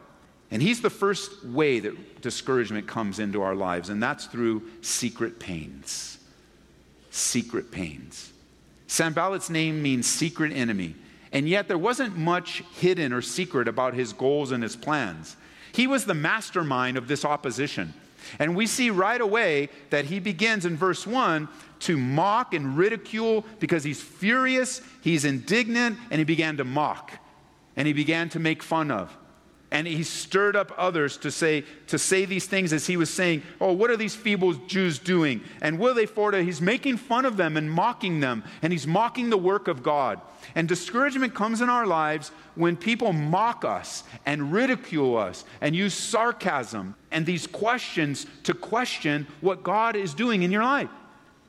And 0.51 0.63
he's 0.63 0.81
the 0.81 0.91
first 0.91 1.45
way 1.45 1.81
that 1.81 2.23
discouragement 2.23 2.87
comes 2.87 3.19
into 3.19 3.43
our 3.43 3.55
lives, 3.55 3.91
and 3.91 4.03
that's 4.03 4.27
through 4.27 4.63
secret 4.81 5.39
pains. 5.39 6.19
Secret 7.11 7.71
pains. 7.71 8.33
Sanballat's 8.87 9.51
name 9.51 9.83
means 9.83 10.07
secret 10.07 10.53
enemy. 10.53 10.95
And 11.33 11.49
yet, 11.49 11.69
there 11.69 11.79
wasn't 11.79 12.17
much 12.17 12.63
hidden 12.77 13.13
or 13.13 13.23
secret 13.23 13.69
about 13.69 13.95
his 13.95 14.13
goals 14.13 14.51
and 14.53 14.63
his 14.63 14.77
plans. 14.77 15.37
He 15.73 15.87
was 15.87 16.05
the 16.05 16.15
mastermind 16.15 16.97
of 16.97 17.09
this 17.09 17.25
opposition. 17.25 17.93
And 18.39 18.57
we 18.57 18.67
see 18.67 18.91
right 18.91 19.21
away 19.21 19.69
that 19.91 20.07
he 20.07 20.21
begins 20.21 20.65
in 20.65 20.77
verse 20.77 21.07
1 21.07 21.49
to 21.81 21.97
mock 21.97 22.55
and 22.55 22.77
ridicule 22.77 23.45
because 23.61 23.85
he's 23.85 24.03
furious, 24.03 24.81
he's 25.03 25.25
indignant, 25.25 25.99
and 26.11 26.19
he 26.19 26.25
began 26.25 26.57
to 26.57 26.65
mock. 26.65 27.13
And 27.77 27.87
he 27.87 27.93
began 27.93 28.29
to 28.31 28.39
make 28.39 28.63
fun 28.63 28.91
of 28.91 29.17
and 29.71 29.87
he 29.87 30.03
stirred 30.03 30.57
up 30.57 30.73
others 30.79 31.19
to 31.19 31.31
say 31.31 31.65
to 31.89 31.99
say 31.99 32.25
these 32.25 32.47
things 32.47 32.73
as 32.73 32.87
he 32.87 32.97
was 32.97 33.11
saying 33.11 33.43
oh 33.61 33.73
what 33.73 33.91
are 33.91 33.97
these 33.97 34.15
feeble 34.15 34.55
jews 34.55 34.99
doing? 34.99 35.43
And 35.61 35.79
will 35.79 35.95
they 35.95 36.07
for 36.07 36.33
he's 36.33 36.61
making 36.61 36.97
fun 36.97 37.25
of 37.25 37.37
them 37.37 37.57
and 37.57 37.71
mocking 37.71 38.21
them 38.21 38.45
and 38.63 38.73
he's 38.73 38.87
mocking 38.87 39.31
the 39.31 39.39
work 39.39 39.69
of 39.69 39.83
god. 39.83 40.21
And 40.55 40.67
discouragement 40.69 41.35
comes 41.35 41.61
in 41.61 41.69
our 41.69 41.87
lives 41.87 42.31
when 42.55 42.77
people 42.77 43.13
mock 43.13 43.65
us 43.65 44.05
and 44.25 44.53
ridicule 44.53 45.17
us 45.17 45.45
and 45.61 45.77
use 45.77 45.95
sarcasm 45.95 46.95
and 47.11 47.27
these 47.27 47.47
questions 47.47 48.27
to 48.45 48.55
question 48.55 49.27
what 49.41 49.63
god 49.63 49.97
is 49.97 50.15
doing 50.15 50.43
in 50.43 50.51
your 50.51 50.65
life. 50.65 50.91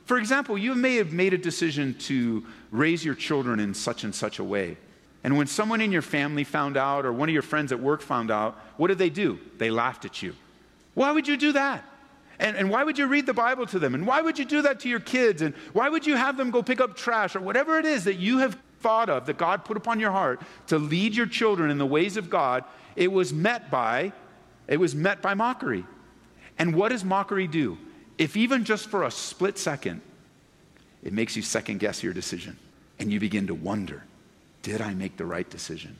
For 0.04 0.18
example 0.18 0.58
you 0.58 0.74
may 0.74 0.96
have 0.96 1.12
made 1.12 1.32
a 1.32 1.38
decision 1.38 1.94
to 2.00 2.44
raise 2.70 3.04
your 3.04 3.14
children 3.14 3.60
in 3.60 3.72
such 3.72 4.04
and 4.04 4.14
such 4.14 4.38
a 4.38 4.44
way 4.44 4.76
and 5.22 5.36
when 5.36 5.46
someone 5.46 5.80
in 5.80 5.92
your 5.92 6.02
family 6.02 6.44
found 6.44 6.76
out 6.76 7.04
or 7.04 7.12
one 7.12 7.28
of 7.28 7.32
your 7.32 7.42
friends 7.42 7.72
at 7.72 7.80
work 7.80 8.00
found 8.00 8.30
out, 8.30 8.58
what 8.76 8.88
did 8.88 8.98
they 8.98 9.10
do? 9.10 9.38
They 9.58 9.70
laughed 9.70 10.04
at 10.04 10.22
you. 10.22 10.34
Why 10.94 11.12
would 11.12 11.28
you 11.28 11.36
do 11.36 11.52
that? 11.52 11.84
And, 12.38 12.56
and 12.56 12.70
why 12.70 12.84
would 12.84 12.98
you 12.98 13.06
read 13.06 13.26
the 13.26 13.34
Bible 13.34 13.66
to 13.66 13.78
them? 13.78 13.94
And 13.94 14.06
why 14.06 14.22
would 14.22 14.38
you 14.38 14.46
do 14.46 14.62
that 14.62 14.80
to 14.80 14.88
your 14.88 15.00
kids? 15.00 15.42
And 15.42 15.54
why 15.74 15.90
would 15.90 16.06
you 16.06 16.16
have 16.16 16.38
them 16.38 16.50
go 16.50 16.62
pick 16.62 16.80
up 16.80 16.96
trash 16.96 17.36
or 17.36 17.40
whatever 17.40 17.78
it 17.78 17.84
is 17.84 18.04
that 18.04 18.14
you 18.14 18.38
have 18.38 18.56
thought 18.80 19.10
of 19.10 19.26
that 19.26 19.36
God 19.36 19.66
put 19.66 19.76
upon 19.76 20.00
your 20.00 20.10
heart 20.10 20.40
to 20.68 20.78
lead 20.78 21.14
your 21.14 21.26
children 21.26 21.70
in 21.70 21.76
the 21.76 21.86
ways 21.86 22.16
of 22.16 22.30
God? 22.30 22.64
It 22.96 23.12
was 23.12 23.32
met 23.32 23.70
by 23.70 24.12
it 24.66 24.78
was 24.78 24.94
met 24.94 25.20
by 25.20 25.34
mockery. 25.34 25.84
And 26.56 26.76
what 26.76 26.90
does 26.90 27.04
mockery 27.04 27.48
do? 27.48 27.76
If 28.18 28.36
even 28.36 28.64
just 28.64 28.88
for 28.88 29.02
a 29.02 29.10
split 29.10 29.58
second, 29.58 30.00
it 31.02 31.12
makes 31.12 31.34
you 31.34 31.42
second 31.42 31.80
guess 31.80 32.04
your 32.04 32.12
decision 32.12 32.56
and 33.00 33.12
you 33.12 33.18
begin 33.18 33.48
to 33.48 33.54
wonder 33.54 34.04
did 34.62 34.80
I 34.80 34.94
make 34.94 35.16
the 35.16 35.24
right 35.24 35.48
decision? 35.48 35.96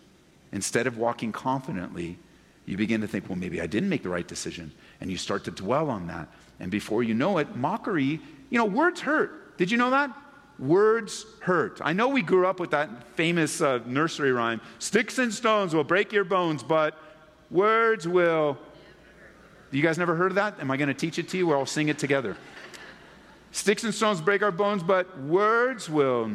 Instead 0.52 0.86
of 0.86 0.98
walking 0.98 1.32
confidently, 1.32 2.18
you 2.66 2.76
begin 2.76 3.00
to 3.00 3.08
think, 3.08 3.28
well, 3.28 3.38
maybe 3.38 3.60
I 3.60 3.66
didn't 3.66 3.88
make 3.88 4.02
the 4.02 4.08
right 4.08 4.26
decision. 4.26 4.72
And 5.00 5.10
you 5.10 5.16
start 5.16 5.44
to 5.44 5.50
dwell 5.50 5.90
on 5.90 6.06
that. 6.08 6.28
And 6.58 6.70
before 6.70 7.02
you 7.02 7.14
know 7.14 7.38
it, 7.38 7.56
mockery, 7.56 8.20
you 8.50 8.58
know, 8.58 8.64
words 8.64 9.00
hurt. 9.00 9.56
Did 9.56 9.70
you 9.70 9.78
know 9.78 9.90
that? 9.90 10.10
Words 10.58 11.24
hurt. 11.40 11.80
I 11.82 11.92
know 11.92 12.08
we 12.08 12.22
grew 12.22 12.46
up 12.46 12.60
with 12.60 12.70
that 12.72 13.04
famous 13.14 13.60
uh, 13.60 13.80
nursery 13.86 14.30
rhyme 14.30 14.60
sticks 14.78 15.18
and 15.18 15.32
stones 15.32 15.74
will 15.74 15.84
break 15.84 16.12
your 16.12 16.24
bones, 16.24 16.62
but 16.62 16.98
words 17.50 18.06
will. 18.06 18.58
You 19.70 19.82
guys 19.82 19.98
never 19.98 20.14
heard 20.14 20.32
of 20.32 20.34
that? 20.34 20.60
Am 20.60 20.70
I 20.70 20.76
going 20.76 20.88
to 20.88 20.94
teach 20.94 21.18
it 21.18 21.28
to 21.30 21.38
you? 21.38 21.46
We'll 21.46 21.58
all 21.58 21.66
sing 21.66 21.88
it 21.88 21.98
together. 21.98 22.36
Sticks 23.52 23.84
and 23.84 23.94
stones 23.94 24.20
break 24.20 24.42
our 24.42 24.52
bones, 24.52 24.82
but 24.82 25.18
words 25.20 25.88
will. 25.88 26.30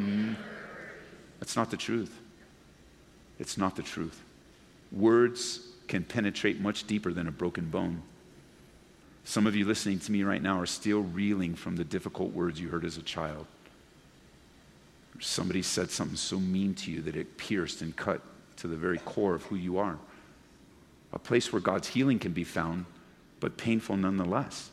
That's 1.38 1.56
not 1.56 1.70
the 1.70 1.76
truth. 1.76 2.18
It's 3.38 3.58
not 3.58 3.76
the 3.76 3.82
truth. 3.82 4.22
Words 4.92 5.60
can 5.88 6.04
penetrate 6.04 6.60
much 6.60 6.86
deeper 6.86 7.12
than 7.12 7.28
a 7.28 7.32
broken 7.32 7.66
bone. 7.70 8.02
Some 9.24 9.46
of 9.46 9.56
you 9.56 9.64
listening 9.64 9.98
to 10.00 10.12
me 10.12 10.22
right 10.22 10.42
now 10.42 10.60
are 10.60 10.66
still 10.66 11.00
reeling 11.00 11.54
from 11.54 11.76
the 11.76 11.84
difficult 11.84 12.32
words 12.32 12.60
you 12.60 12.68
heard 12.68 12.84
as 12.84 12.96
a 12.96 13.02
child. 13.02 13.46
Somebody 15.20 15.62
said 15.62 15.90
something 15.90 16.16
so 16.16 16.38
mean 16.38 16.74
to 16.74 16.90
you 16.90 17.02
that 17.02 17.16
it 17.16 17.36
pierced 17.36 17.82
and 17.82 17.96
cut 17.96 18.20
to 18.58 18.68
the 18.68 18.76
very 18.76 18.98
core 18.98 19.34
of 19.34 19.42
who 19.44 19.56
you 19.56 19.78
are. 19.78 19.98
A 21.12 21.18
place 21.18 21.52
where 21.52 21.60
God's 21.60 21.88
healing 21.88 22.18
can 22.18 22.32
be 22.32 22.44
found, 22.44 22.84
but 23.40 23.56
painful 23.56 23.96
nonetheless. 23.96 24.70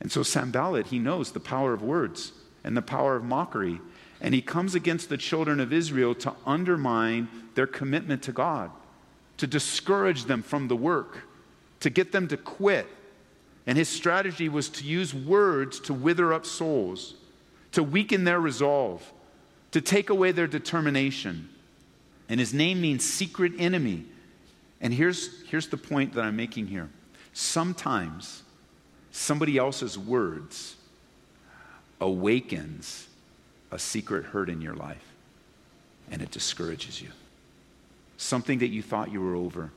And 0.00 0.10
so 0.10 0.22
Sanballat, 0.22 0.88
he 0.88 0.98
knows 0.98 1.32
the 1.32 1.40
power 1.40 1.72
of 1.72 1.82
words 1.82 2.32
and 2.62 2.76
the 2.76 2.82
power 2.82 3.16
of 3.16 3.24
mockery 3.24 3.80
and 4.20 4.34
he 4.34 4.42
comes 4.42 4.74
against 4.74 5.08
the 5.08 5.16
children 5.16 5.60
of 5.60 5.72
Israel 5.72 6.14
to 6.16 6.32
undermine 6.46 7.28
their 7.54 7.66
commitment 7.66 8.22
to 8.24 8.32
God, 8.32 8.70
to 9.36 9.46
discourage 9.46 10.24
them 10.24 10.42
from 10.42 10.68
the 10.68 10.76
work, 10.76 11.28
to 11.80 11.90
get 11.90 12.12
them 12.12 12.28
to 12.28 12.36
quit. 12.36 12.86
And 13.66 13.78
his 13.78 13.88
strategy 13.88 14.48
was 14.48 14.68
to 14.70 14.84
use 14.84 15.14
words 15.14 15.80
to 15.80 15.94
wither 15.94 16.32
up 16.32 16.46
souls, 16.46 17.14
to 17.72 17.82
weaken 17.82 18.24
their 18.24 18.40
resolve, 18.40 19.12
to 19.72 19.80
take 19.80 20.10
away 20.10 20.32
their 20.32 20.46
determination. 20.46 21.48
And 22.28 22.38
his 22.38 22.54
name 22.54 22.80
means 22.80 23.04
secret 23.04 23.52
enemy. 23.58 24.04
And 24.80 24.92
here's, 24.92 25.42
here's 25.48 25.68
the 25.68 25.76
point 25.76 26.14
that 26.14 26.22
I'm 26.22 26.36
making 26.36 26.66
here. 26.66 26.90
Sometimes 27.32 28.42
somebody 29.10 29.58
else's 29.58 29.98
words 29.98 30.76
awakens 32.00 33.08
a 33.70 33.78
secret 33.78 34.26
hurt 34.26 34.48
in 34.48 34.60
your 34.60 34.74
life 34.74 35.04
and 36.10 36.22
it 36.22 36.30
discourages 36.30 37.00
you. 37.00 37.08
Something 38.16 38.58
that 38.58 38.68
you 38.68 38.82
thought 38.82 39.10
you 39.10 39.20
were 39.20 39.34
over, 39.34 39.70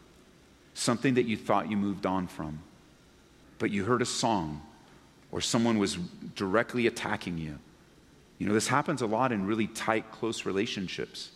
something 0.73 1.15
that 1.15 1.25
you 1.25 1.37
thought 1.37 1.69
you 1.69 1.77
moved 1.77 2.05
on 2.05 2.27
from, 2.27 2.59
but 3.59 3.71
you 3.71 3.83
heard 3.85 4.01
a 4.01 4.05
song 4.05 4.61
or 5.31 5.41
someone 5.41 5.77
was 5.77 5.97
directly 6.35 6.87
attacking 6.87 7.37
you. 7.37 7.57
You 8.37 8.47
know, 8.47 8.53
this 8.53 8.67
happens 8.67 9.01
a 9.01 9.07
lot 9.07 9.31
in 9.31 9.45
really 9.45 9.67
tight, 9.67 10.11
close 10.11 10.45
relationships. 10.45 11.31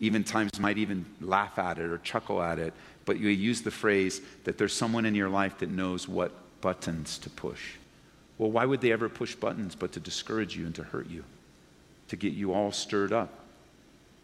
Even 0.00 0.24
times 0.24 0.58
might 0.58 0.78
even 0.78 1.04
laugh 1.20 1.58
at 1.58 1.78
it 1.78 1.84
or 1.84 1.98
chuckle 1.98 2.42
at 2.42 2.58
it, 2.58 2.72
but 3.04 3.20
you 3.20 3.28
use 3.28 3.62
the 3.62 3.70
phrase 3.70 4.20
that 4.44 4.58
there's 4.58 4.72
someone 4.72 5.04
in 5.04 5.14
your 5.14 5.28
life 5.28 5.58
that 5.58 5.70
knows 5.70 6.08
what 6.08 6.32
buttons 6.60 7.18
to 7.18 7.30
push. 7.30 7.74
Well, 8.38 8.50
why 8.50 8.64
would 8.64 8.80
they 8.80 8.92
ever 8.92 9.08
push 9.08 9.34
buttons 9.34 9.74
but 9.74 9.92
to 9.92 10.00
discourage 10.00 10.56
you 10.56 10.66
and 10.66 10.74
to 10.76 10.82
hurt 10.82 11.08
you, 11.08 11.24
to 12.12 12.16
get 12.16 12.34
you 12.34 12.52
all 12.52 12.70
stirred 12.72 13.10
up? 13.10 13.30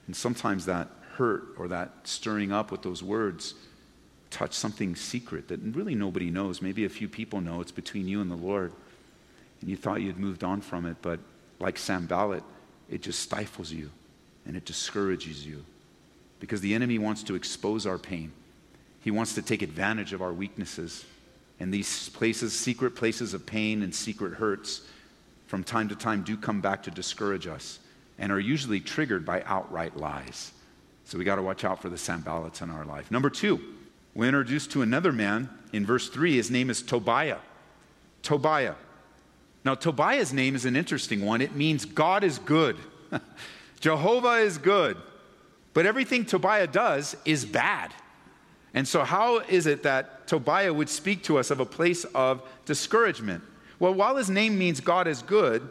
And 0.07 0.15
sometimes 0.15 0.67
that 0.67 0.89
hurt 1.15 1.55
or 1.57 1.69
that 1.69 1.91
stirring 2.05 2.53
up 2.53 2.71
with 2.71 2.83
those 2.83 3.03
words 3.03 3.55
touch 4.31 4.53
something 4.53 4.95
secret 4.95 5.49
that 5.49 5.59
really 5.63 5.95
nobody 5.95 6.31
knows. 6.31 6.61
Maybe 6.61 6.85
a 6.85 6.91
few 6.91 7.09
people 7.09 7.41
know 7.41 7.63
it's 7.63 7.73
between 7.73 8.07
you 8.07 8.21
and 8.21 8.31
the 8.31 8.37
Lord. 8.37 8.75
And 9.63 9.71
you 9.71 9.77
thought 9.79 10.03
you'd 10.03 10.19
moved 10.19 10.45
on 10.45 10.61
from 10.61 10.85
it, 10.85 10.99
but 11.01 11.19
like 11.61 11.79
Sam 11.79 12.03
Sanballat, 12.03 12.43
it 12.91 13.01
just 13.01 13.21
stifles 13.21 13.73
you 13.73 13.91
and 14.45 14.55
it 14.55 14.67
discourages 14.67 15.47
you. 15.47 15.65
Because 16.41 16.61
the 16.61 16.75
enemy 16.75 16.99
wants 16.99 17.23
to 17.23 17.35
expose 17.37 17.87
our 17.87 17.99
pain. 17.99 18.33
He 19.01 19.11
wants 19.11 19.35
to 19.35 19.43
take 19.43 19.63
advantage 19.63 20.13
of 20.13 20.21
our 20.21 20.35
weaknesses. 20.35 21.07
And 21.59 21.73
these 21.73 22.11
places, 22.11 22.53
secret 22.53 22.95
places 22.95 23.33
of 23.33 23.47
pain 23.47 23.83
and 23.83 23.95
secret 23.95 24.35
hurts, 24.35 24.83
from 25.49 25.65
time 25.65 25.89
to 25.89 25.97
time 25.97 26.23
do 26.23 26.37
come 26.37 26.61
back 26.61 26.85
to 26.85 26.91
discourage 26.91 27.47
us 27.47 27.81
and 28.19 28.31
are 28.31 28.39
usually 28.39 28.81
triggered 28.81 29.25
by 29.25 29.43
outright 29.47 29.97
lies. 29.97 30.53
So 31.05 31.17
we 31.17 31.25
got 31.25 31.37
to 31.37 31.43
watch 31.43 31.65
out 31.65 31.81
for 31.81 31.89
the 31.89 31.97
Sanballats 31.97 32.61
in 32.61 32.71
our 32.71 32.85
life. 32.85 33.11
Number 33.11 33.31
two, 33.31 33.59
we're 34.15 34.27
introduced 34.27 34.71
to 34.73 34.83
another 34.83 35.11
man 35.11 35.49
in 35.73 35.87
verse 35.87 36.11
three. 36.11 36.37
His 36.37 36.51
name 36.51 36.69
is 36.69 36.83
Tobiah. 36.83 37.39
Tobiah. 38.23 38.75
Now, 39.65 39.75
Tobiah's 39.75 40.33
name 40.33 40.55
is 40.55 40.67
an 40.67 40.77
interesting 40.77 41.25
one. 41.25 41.41
It 41.41 41.55
means 41.55 41.85
God 41.87 42.25
is 42.25 42.39
good. 42.39 42.77
Jehovah 43.81 44.37
is 44.37 44.59
good. 44.59 44.99
But 45.73 45.87
everything 45.87 46.27
Tobiah 46.27 46.67
does 46.67 47.17
is 47.25 47.45
bad. 47.45 47.95
And 48.75 48.87
so, 48.87 49.03
how 49.03 49.39
is 49.39 49.67
it 49.67 49.83
that 49.85 50.27
Tobiah 50.27 50.75
would 50.75 50.91
speak 50.91 51.23
to 51.25 51.39
us 51.39 51.51
of 51.51 51.61
a 51.61 51.67
place 51.67 52.05
of 52.05 52.43
discouragement? 52.67 53.43
Well, 53.79 53.95
while 53.95 54.17
his 54.17 54.29
name 54.29 54.59
means 54.59 54.81
God 54.81 55.07
is 55.07 55.23
good, 55.23 55.69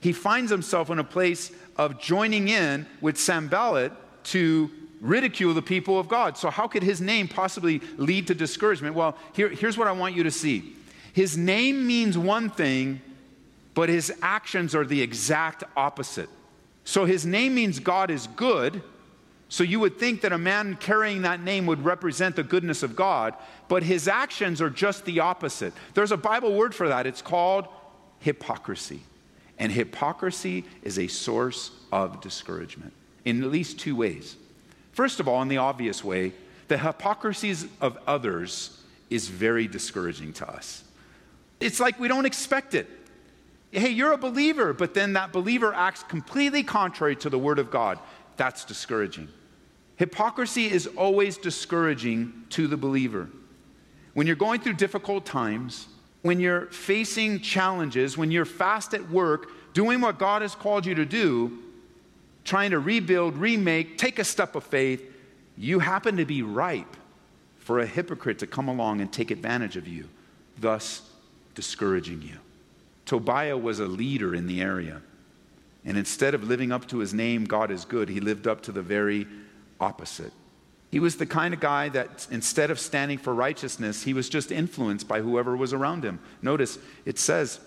he 0.00 0.12
finds 0.12 0.50
himself 0.50 0.90
in 0.90 0.98
a 0.98 1.04
place 1.04 1.52
of 1.76 2.00
joining 2.00 2.48
in 2.48 2.86
with 3.00 3.18
Sanballat 3.18 3.92
to 4.24 4.70
ridicule 5.00 5.54
the 5.54 5.62
people 5.62 5.98
of 5.98 6.08
God. 6.08 6.36
So, 6.36 6.50
how 6.50 6.68
could 6.68 6.82
his 6.82 7.00
name 7.00 7.28
possibly 7.28 7.80
lead 7.96 8.26
to 8.28 8.34
discouragement? 8.34 8.94
Well, 8.94 9.16
here, 9.32 9.48
here's 9.48 9.76
what 9.76 9.88
I 9.88 9.92
want 9.92 10.14
you 10.14 10.22
to 10.22 10.30
see 10.30 10.74
his 11.12 11.36
name 11.36 11.86
means 11.86 12.16
one 12.16 12.50
thing, 12.50 13.00
but 13.74 13.88
his 13.88 14.12
actions 14.22 14.74
are 14.74 14.84
the 14.84 15.00
exact 15.02 15.64
opposite. 15.76 16.28
So, 16.84 17.04
his 17.04 17.26
name 17.26 17.54
means 17.54 17.78
God 17.78 18.10
is 18.10 18.26
good. 18.28 18.82
So, 19.50 19.64
you 19.64 19.80
would 19.80 19.98
think 19.98 20.20
that 20.20 20.32
a 20.32 20.38
man 20.38 20.76
carrying 20.76 21.22
that 21.22 21.42
name 21.42 21.66
would 21.66 21.84
represent 21.84 22.36
the 22.36 22.44
goodness 22.44 22.82
of 22.84 22.94
God, 22.94 23.34
but 23.68 23.82
his 23.82 24.06
actions 24.06 24.62
are 24.62 24.70
just 24.70 25.04
the 25.04 25.20
opposite. 25.20 25.74
There's 25.92 26.12
a 26.12 26.16
Bible 26.16 26.54
word 26.54 26.72
for 26.72 26.88
that. 26.88 27.04
It's 27.04 27.20
called 27.20 27.66
hypocrisy. 28.20 29.02
And 29.58 29.72
hypocrisy 29.72 30.64
is 30.82 30.98
a 30.98 31.08
source 31.08 31.72
of 31.92 32.20
discouragement 32.20 32.92
in 33.24 33.42
at 33.42 33.50
least 33.50 33.78
two 33.78 33.96
ways. 33.96 34.36
First 34.92 35.20
of 35.20 35.28
all, 35.28 35.42
in 35.42 35.48
the 35.48 35.58
obvious 35.58 36.04
way, 36.04 36.32
the 36.68 36.78
hypocrisies 36.78 37.66
of 37.80 37.98
others 38.06 38.80
is 39.10 39.28
very 39.28 39.66
discouraging 39.66 40.32
to 40.34 40.48
us. 40.48 40.84
It's 41.58 41.80
like 41.80 41.98
we 41.98 42.06
don't 42.06 42.24
expect 42.24 42.74
it. 42.74 42.88
Hey, 43.72 43.90
you're 43.90 44.12
a 44.12 44.18
believer, 44.18 44.72
but 44.72 44.94
then 44.94 45.12
that 45.14 45.32
believer 45.32 45.74
acts 45.74 46.04
completely 46.04 46.62
contrary 46.62 47.16
to 47.16 47.28
the 47.28 47.38
Word 47.38 47.58
of 47.58 47.70
God. 47.70 47.98
That's 48.36 48.64
discouraging. 48.64 49.28
Hypocrisy 50.00 50.64
is 50.64 50.86
always 50.96 51.36
discouraging 51.36 52.32
to 52.48 52.66
the 52.66 52.78
believer. 52.78 53.28
When 54.14 54.26
you're 54.26 54.34
going 54.34 54.62
through 54.62 54.72
difficult 54.72 55.26
times, 55.26 55.88
when 56.22 56.40
you're 56.40 56.68
facing 56.68 57.40
challenges, 57.40 58.16
when 58.16 58.30
you're 58.30 58.46
fast 58.46 58.94
at 58.94 59.10
work, 59.10 59.50
doing 59.74 60.00
what 60.00 60.18
God 60.18 60.40
has 60.40 60.54
called 60.54 60.86
you 60.86 60.94
to 60.94 61.04
do, 61.04 61.58
trying 62.44 62.70
to 62.70 62.78
rebuild, 62.78 63.36
remake, 63.36 63.98
take 63.98 64.18
a 64.18 64.24
step 64.24 64.54
of 64.54 64.64
faith, 64.64 65.04
you 65.58 65.80
happen 65.80 66.16
to 66.16 66.24
be 66.24 66.40
ripe 66.40 66.96
for 67.58 67.80
a 67.80 67.86
hypocrite 67.86 68.38
to 68.38 68.46
come 68.46 68.68
along 68.68 69.02
and 69.02 69.12
take 69.12 69.30
advantage 69.30 69.76
of 69.76 69.86
you, 69.86 70.08
thus 70.58 71.10
discouraging 71.54 72.22
you. 72.22 72.38
Tobiah 73.04 73.58
was 73.58 73.80
a 73.80 73.86
leader 73.86 74.34
in 74.34 74.46
the 74.46 74.62
area. 74.62 75.02
And 75.84 75.98
instead 75.98 76.32
of 76.32 76.44
living 76.44 76.72
up 76.72 76.88
to 76.88 77.00
his 77.00 77.12
name, 77.12 77.44
God 77.44 77.70
is 77.70 77.84
good, 77.84 78.08
he 78.08 78.20
lived 78.20 78.46
up 78.46 78.62
to 78.62 78.72
the 78.72 78.80
very 78.80 79.26
opposite. 79.80 80.32
He 80.90 80.98
was 80.98 81.16
the 81.16 81.26
kind 81.26 81.54
of 81.54 81.60
guy 81.60 81.88
that 81.90 82.26
instead 82.30 82.70
of 82.70 82.80
standing 82.80 83.18
for 83.18 83.32
righteousness, 83.32 84.02
he 84.02 84.12
was 84.12 84.28
just 84.28 84.50
influenced 84.50 85.06
by 85.06 85.20
whoever 85.20 85.56
was 85.56 85.72
around 85.72 86.04
him. 86.04 86.18
Notice 86.42 86.78
it 87.04 87.18
says 87.18 87.60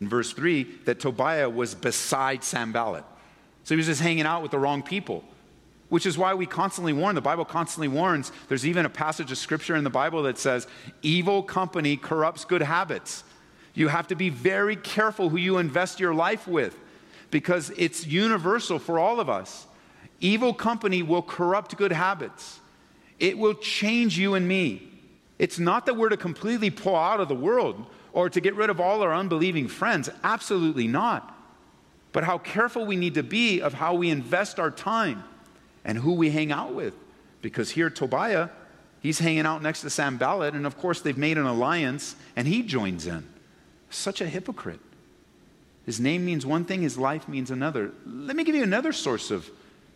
in 0.00 0.08
verse 0.08 0.32
3 0.32 0.64
that 0.86 0.98
Tobiah 0.98 1.50
was 1.50 1.74
beside 1.74 2.42
Sanballat. 2.42 3.04
So 3.64 3.74
he 3.74 3.76
was 3.76 3.86
just 3.86 4.00
hanging 4.00 4.24
out 4.24 4.40
with 4.40 4.50
the 4.50 4.58
wrong 4.58 4.82
people, 4.82 5.22
which 5.90 6.06
is 6.06 6.16
why 6.16 6.32
we 6.32 6.46
constantly 6.46 6.94
warn. 6.94 7.14
The 7.14 7.20
Bible 7.20 7.44
constantly 7.44 7.88
warns. 7.88 8.32
There's 8.48 8.66
even 8.66 8.86
a 8.86 8.90
passage 8.90 9.30
of 9.30 9.36
scripture 9.36 9.76
in 9.76 9.84
the 9.84 9.90
Bible 9.90 10.22
that 10.22 10.38
says, 10.38 10.66
evil 11.02 11.42
company 11.42 11.98
corrupts 11.98 12.46
good 12.46 12.62
habits. 12.62 13.24
You 13.74 13.88
have 13.88 14.08
to 14.08 14.14
be 14.14 14.30
very 14.30 14.76
careful 14.76 15.28
who 15.28 15.36
you 15.36 15.58
invest 15.58 16.00
your 16.00 16.14
life 16.14 16.48
with 16.48 16.76
because 17.30 17.70
it's 17.76 18.06
universal 18.06 18.78
for 18.78 18.98
all 18.98 19.20
of 19.20 19.28
us. 19.28 19.66
Evil 20.20 20.52
company 20.52 21.02
will 21.02 21.22
corrupt 21.22 21.76
good 21.76 21.92
habits. 21.92 22.60
It 23.18 23.38
will 23.38 23.54
change 23.54 24.18
you 24.18 24.34
and 24.34 24.46
me. 24.46 24.86
It's 25.38 25.58
not 25.58 25.86
that 25.86 25.96
we're 25.96 26.10
to 26.10 26.16
completely 26.16 26.70
pull 26.70 26.96
out 26.96 27.20
of 27.20 27.28
the 27.28 27.34
world 27.34 27.86
or 28.12 28.28
to 28.28 28.40
get 28.40 28.54
rid 28.54 28.70
of 28.70 28.80
all 28.80 29.02
our 29.02 29.14
unbelieving 29.14 29.68
friends. 29.68 30.10
Absolutely 30.22 30.86
not. 30.86 31.36
But 32.12 32.24
how 32.24 32.38
careful 32.38 32.84
we 32.84 32.96
need 32.96 33.14
to 33.14 33.22
be 33.22 33.60
of 33.60 33.74
how 33.74 33.94
we 33.94 34.10
invest 34.10 34.58
our 34.58 34.70
time 34.70 35.24
and 35.84 35.96
who 35.96 36.14
we 36.14 36.30
hang 36.30 36.52
out 36.52 36.74
with. 36.74 36.94
Because 37.40 37.70
here, 37.70 37.88
Tobiah, 37.88 38.50
he's 39.00 39.20
hanging 39.20 39.46
out 39.46 39.62
next 39.62 39.80
to 39.82 39.90
Sanballat, 39.90 40.54
and 40.54 40.66
of 40.66 40.76
course, 40.76 41.00
they've 41.00 41.16
made 41.16 41.38
an 41.38 41.46
alliance, 41.46 42.16
and 42.36 42.46
he 42.46 42.62
joins 42.62 43.06
in. 43.06 43.26
Such 43.88 44.20
a 44.20 44.26
hypocrite. 44.26 44.80
His 45.86 46.00
name 46.00 46.24
means 46.26 46.44
one 46.44 46.64
thing, 46.64 46.82
his 46.82 46.98
life 46.98 47.26
means 47.28 47.50
another. 47.50 47.92
Let 48.04 48.36
me 48.36 48.44
give 48.44 48.54
you 48.54 48.62
another 48.62 48.92
source 48.92 49.30
of 49.30 49.50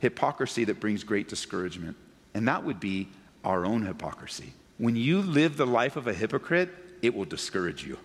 hypocrisy 0.04 0.64
that 0.64 0.80
brings 0.80 1.02
great 1.02 1.28
discouragement 1.28 1.96
and 2.34 2.46
that 2.46 2.62
would 2.62 2.78
be 2.78 3.08
our 3.42 3.64
own 3.64 3.86
hypocrisy. 3.86 4.52
When 4.76 4.96
you 4.96 5.22
live 5.22 5.56
the 5.56 5.66
life 5.66 5.96
of 5.96 6.06
a 6.06 6.12
hypocrite, 6.12 6.68
it 7.00 7.14
will 7.14 7.24
discourage 7.24 7.86
you. 7.86 7.96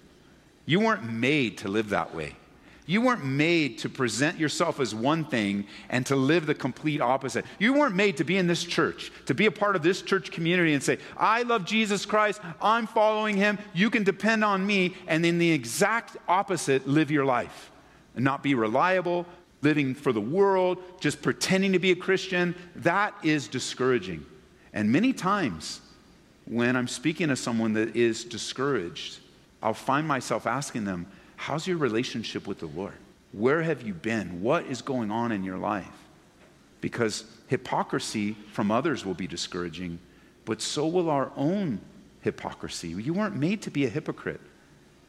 You 0.66 0.80
weren't 0.80 1.12
made 1.12 1.58
to 1.58 1.68
live 1.68 1.90
that 1.90 2.16
way. 2.16 2.38
You 2.86 3.02
weren't 3.02 3.26
made 3.26 3.80
to 3.80 3.90
present 3.90 4.40
yourself 4.40 4.80
as 4.80 4.96
one 4.96 5.26
thing 5.26 5.68
and 5.90 6.06
to 6.06 6.16
live 6.16 6.46
the 6.46 6.56
complete 6.56 7.02
opposite. 7.02 7.46
You 7.60 7.74
weren't 7.74 7.96
made 7.96 8.16
to 8.18 8.24
be 8.24 8.38
in 8.38 8.48
this 8.48 8.64
church, 8.64 9.12
to 9.26 9.36
be 9.36 9.46
a 9.46 9.52
part 9.52 9.76
of 9.76 9.84
this 9.84 10.02
church 10.02 10.32
community 10.32 10.74
and 10.74 10.82
say, 10.82 11.00
I 11.18 11.44
love 11.44 11.66
Jesus 11.66 12.06
Christ, 12.06 12.40
I'm 12.62 12.88
following 12.88 13.36
him, 13.36 13.60
you 13.74 13.90
can 13.90 14.06
depend 14.06 14.46
on 14.46 14.66
me, 14.66 14.96
and 15.06 15.26
in 15.26 15.38
the 15.38 15.52
exact 15.52 16.16
opposite, 16.30 16.88
live 16.88 17.12
your 17.12 17.26
life 17.26 17.72
and 18.16 18.26
not 18.26 18.42
be 18.42 18.56
reliable, 18.56 19.26
living 19.62 19.94
for 19.94 20.14
the 20.14 20.22
world, 20.22 20.78
just 21.00 21.22
pretending 21.22 21.74
to 21.74 21.80
be 21.80 21.92
a 21.92 21.96
Christian, 21.96 22.56
that 22.78 23.14
is 23.24 23.48
discouraging. 23.48 24.26
And 24.74 24.92
many 24.92 25.14
times 25.14 25.82
when 26.46 26.76
I'm 26.76 26.88
speaking 26.88 27.28
to 27.28 27.36
someone 27.36 27.74
that 27.74 27.96
is 27.96 28.24
discouraged, 28.24 29.20
I'll 29.62 29.74
find 29.74 30.08
myself 30.08 30.48
asking 30.48 30.86
them, 30.86 31.08
How's 31.36 31.68
your 31.68 31.78
relationship 31.78 32.48
with 32.48 32.60
the 32.60 32.66
Lord? 32.66 32.96
Where 33.32 33.62
have 33.62 33.84
you 33.84 33.94
been? 33.94 34.42
What 34.42 34.66
is 34.66 34.82
going 34.82 35.10
on 35.12 35.32
in 35.32 35.44
your 35.44 35.58
life? 35.58 35.88
Because 36.82 37.24
hypocrisy 37.48 38.36
from 38.52 38.72
others 38.72 39.06
will 39.06 39.14
be 39.14 39.28
discouraging, 39.28 40.00
but 40.44 40.62
so 40.62 40.88
will 40.88 41.10
our 41.10 41.32
own 41.38 41.80
hypocrisy. 42.22 42.90
You 42.90 43.14
weren't 43.14 43.36
made 43.36 43.62
to 43.62 43.72
be 43.72 43.86
a 43.86 43.90
hypocrite. 43.90 44.42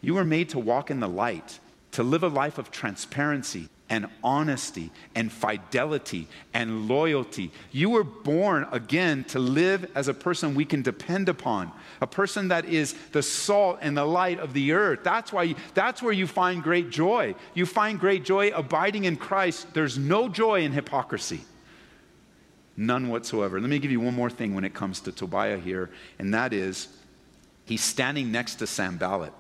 You 0.03 0.15
were 0.15 0.25
made 0.25 0.51
to 0.51 0.59
walk 0.59 0.91
in 0.91 1.01
the 1.01 1.09
light, 1.09 1.59
to 1.93 2.03
live 2.03 2.23
a 2.23 2.29
life 2.29 2.59
of 2.59 2.71
transparency 2.71 3.69
and 3.91 4.07
honesty 4.23 4.91
and 5.17 5.31
fidelity 5.31 6.29
and 6.55 6.89
loyalty. 6.89 7.51
You 7.73 7.91
were 7.91 8.05
born 8.05 8.67
again 8.71 9.25
to 9.25 9.41
live 9.41 9.91
as 9.97 10.07
a 10.07 10.15
person 10.15 10.55
we 10.55 10.65
can 10.65 10.81
depend 10.81 11.29
upon, 11.29 11.73
a 12.01 12.07
person 12.07 12.49
that 12.49 12.65
is 12.65 12.95
the 13.11 13.23
salt 13.23 13.81
and 13.83 13.97
the 13.97 14.05
light 14.05 14.39
of 14.39 14.53
the 14.53 14.73
earth. 14.73 15.01
That's 15.03 15.33
why 15.33 15.57
that's 15.75 16.01
where 16.01 16.13
you 16.13 16.29
find 16.29 16.63
great 16.63 16.91
joy. 16.91 17.35
You 17.53 17.67
find 17.67 17.99
great 17.99 18.25
joy 18.25 18.51
abiding 18.51 19.05
in 19.05 19.17
Christ. 19.17 19.75
There's 19.75 19.99
no 19.99 20.29
joy 20.29 20.63
in 20.63 20.71
hypocrisy. 20.73 21.41
None 22.77 23.09
whatsoever. 23.09 23.61
Let 23.61 23.69
me 23.69 23.81
give 23.81 23.91
you 23.91 24.01
one 24.01 24.15
more 24.15 24.31
thing 24.31 24.55
when 24.55 24.65
it 24.65 24.73
comes 24.73 25.01
to 25.01 25.13
Tobiah 25.13 25.59
here, 25.59 25.91
and 26.19 26.33
that 26.33 26.53
is 26.53 26.89
he's 27.65 27.83
standing 27.83 28.31
next 28.31 28.55
to 28.57 28.69
Sanballat, 28.69 29.33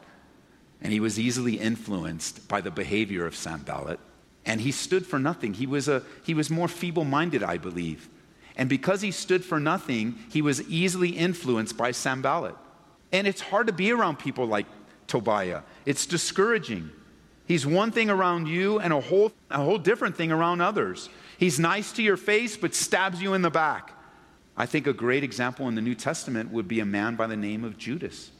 and 0.82 0.92
he 0.92 0.98
was 0.98 1.20
easily 1.20 1.54
influenced 1.54 2.48
by 2.48 2.60
the 2.60 2.72
behavior 2.72 3.24
of 3.24 3.36
Sanballat. 3.36 4.00
And 4.46 4.60
he 4.60 4.72
stood 4.72 5.06
for 5.06 5.18
nothing. 5.18 5.54
He 5.54 5.66
was, 5.66 5.88
a, 5.88 6.02
he 6.24 6.34
was 6.34 6.50
more 6.50 6.68
feeble 6.68 7.04
minded, 7.04 7.42
I 7.42 7.58
believe. 7.58 8.08
And 8.56 8.68
because 8.68 9.00
he 9.00 9.10
stood 9.10 9.44
for 9.44 9.60
nothing, 9.60 10.16
he 10.30 10.42
was 10.42 10.62
easily 10.68 11.10
influenced 11.10 11.76
by 11.76 11.92
Sanballat. 11.92 12.56
And 13.12 13.26
it's 13.26 13.40
hard 13.40 13.66
to 13.66 13.72
be 13.72 13.92
around 13.92 14.18
people 14.18 14.46
like 14.46 14.66
Tobiah, 15.06 15.62
it's 15.86 16.06
discouraging. 16.06 16.90
He's 17.46 17.66
one 17.66 17.90
thing 17.90 18.10
around 18.10 18.46
you 18.46 18.78
and 18.78 18.92
a 18.92 19.00
whole, 19.00 19.32
a 19.50 19.60
whole 19.60 19.78
different 19.78 20.16
thing 20.16 20.30
around 20.30 20.60
others. 20.60 21.08
He's 21.36 21.58
nice 21.58 21.90
to 21.92 22.02
your 22.02 22.16
face, 22.16 22.56
but 22.56 22.76
stabs 22.76 23.20
you 23.20 23.34
in 23.34 23.42
the 23.42 23.50
back. 23.50 23.92
I 24.56 24.66
think 24.66 24.86
a 24.86 24.92
great 24.92 25.24
example 25.24 25.66
in 25.66 25.74
the 25.74 25.80
New 25.80 25.96
Testament 25.96 26.52
would 26.52 26.68
be 26.68 26.78
a 26.78 26.84
man 26.84 27.16
by 27.16 27.26
the 27.26 27.36
name 27.36 27.64
of 27.64 27.76
Judas. 27.76 28.30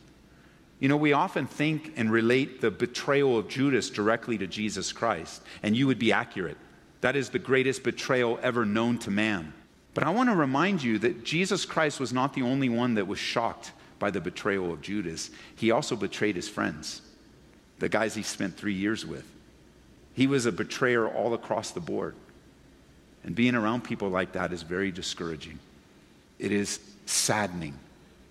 You 0.80 0.88
know, 0.88 0.96
we 0.96 1.12
often 1.12 1.46
think 1.46 1.92
and 1.96 2.10
relate 2.10 2.60
the 2.60 2.70
betrayal 2.70 3.38
of 3.38 3.48
Judas 3.48 3.90
directly 3.90 4.38
to 4.38 4.46
Jesus 4.46 4.92
Christ, 4.92 5.42
and 5.62 5.76
you 5.76 5.86
would 5.86 5.98
be 5.98 6.10
accurate. 6.10 6.56
That 7.02 7.16
is 7.16 7.28
the 7.28 7.38
greatest 7.38 7.82
betrayal 7.82 8.38
ever 8.42 8.64
known 8.64 8.98
to 9.00 9.10
man. 9.10 9.52
But 9.92 10.04
I 10.04 10.10
want 10.10 10.30
to 10.30 10.36
remind 10.36 10.82
you 10.82 10.98
that 11.00 11.24
Jesus 11.24 11.66
Christ 11.66 12.00
was 12.00 12.12
not 12.12 12.32
the 12.32 12.42
only 12.42 12.68
one 12.68 12.94
that 12.94 13.06
was 13.06 13.18
shocked 13.18 13.72
by 13.98 14.10
the 14.10 14.20
betrayal 14.20 14.72
of 14.72 14.80
Judas. 14.80 15.30
He 15.54 15.70
also 15.70 15.96
betrayed 15.96 16.36
his 16.36 16.48
friends, 16.48 17.02
the 17.78 17.88
guys 17.88 18.14
he 18.14 18.22
spent 18.22 18.56
three 18.56 18.74
years 18.74 19.04
with. 19.04 19.24
He 20.14 20.26
was 20.26 20.46
a 20.46 20.52
betrayer 20.52 21.08
all 21.08 21.34
across 21.34 21.70
the 21.70 21.80
board. 21.80 22.14
And 23.22 23.34
being 23.34 23.54
around 23.54 23.84
people 23.84 24.08
like 24.08 24.32
that 24.32 24.52
is 24.52 24.62
very 24.62 24.90
discouraging. 24.90 25.58
It 26.38 26.52
is 26.52 26.80
saddening. 27.04 27.74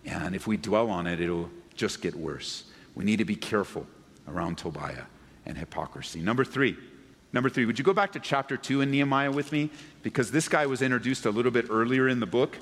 And 0.05 0.33
if 0.33 0.47
we 0.47 0.57
dwell 0.57 0.89
on 0.89 1.05
it, 1.05 1.21
it'll 1.21 1.51
just 1.79 2.01
get 2.01 2.13
worse. 2.13 2.65
We 2.93 3.05
need 3.05 3.17
to 3.17 3.25
be 3.25 3.35
careful 3.35 3.87
around 4.27 4.57
Tobiah 4.57 5.05
and 5.45 5.57
hypocrisy. 5.57 6.19
Number 6.19 6.43
three, 6.43 6.77
number 7.31 7.49
three, 7.49 7.65
would 7.65 7.79
you 7.79 7.85
go 7.85 7.93
back 7.93 8.11
to 8.11 8.19
chapter 8.19 8.57
two 8.57 8.81
in 8.81 8.91
Nehemiah 8.91 9.31
with 9.31 9.51
me? 9.51 9.71
Because 10.03 10.29
this 10.29 10.49
guy 10.49 10.65
was 10.65 10.81
introduced 10.81 11.25
a 11.25 11.31
little 11.31 11.51
bit 11.51 11.67
earlier 11.69 12.07
in 12.07 12.19
the 12.19 12.25
book. 12.25 12.57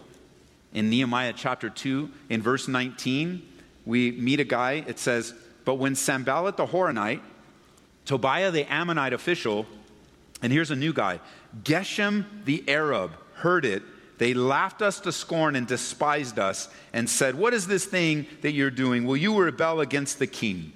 In 0.73 0.89
Nehemiah 0.89 1.33
chapter 1.35 1.69
2, 1.69 2.09
in 2.29 2.41
verse 2.41 2.67
19, 2.67 3.41
we 3.85 4.11
meet 4.11 4.39
a 4.41 4.43
guy. 4.43 4.83
It 4.85 4.99
says, 4.99 5.33
But 5.65 5.75
when 5.75 5.95
Sanballat 5.95 6.57
the 6.57 6.67
Horonite, 6.67 7.21
Tobiah 8.05 8.51
the 8.51 8.71
Ammonite 8.71 9.13
official, 9.13 9.65
and 10.41 10.51
here's 10.51 10.69
a 10.69 10.75
new 10.75 10.93
guy, 10.93 11.19
Geshem 11.63 12.25
the 12.45 12.67
Arab, 12.67 13.13
heard 13.35 13.65
it, 13.65 13.81
they 14.17 14.33
laughed 14.33 14.81
us 14.81 14.99
to 15.01 15.11
scorn 15.11 15.55
and 15.55 15.67
despised 15.67 16.39
us 16.39 16.69
and 16.93 17.09
said, 17.09 17.35
What 17.35 17.53
is 17.53 17.67
this 17.67 17.85
thing 17.85 18.25
that 18.41 18.53
you're 18.53 18.71
doing? 18.71 19.05
Will 19.05 19.17
you 19.17 19.39
rebel 19.39 19.79
against 19.81 20.19
the 20.19 20.27
king? 20.27 20.73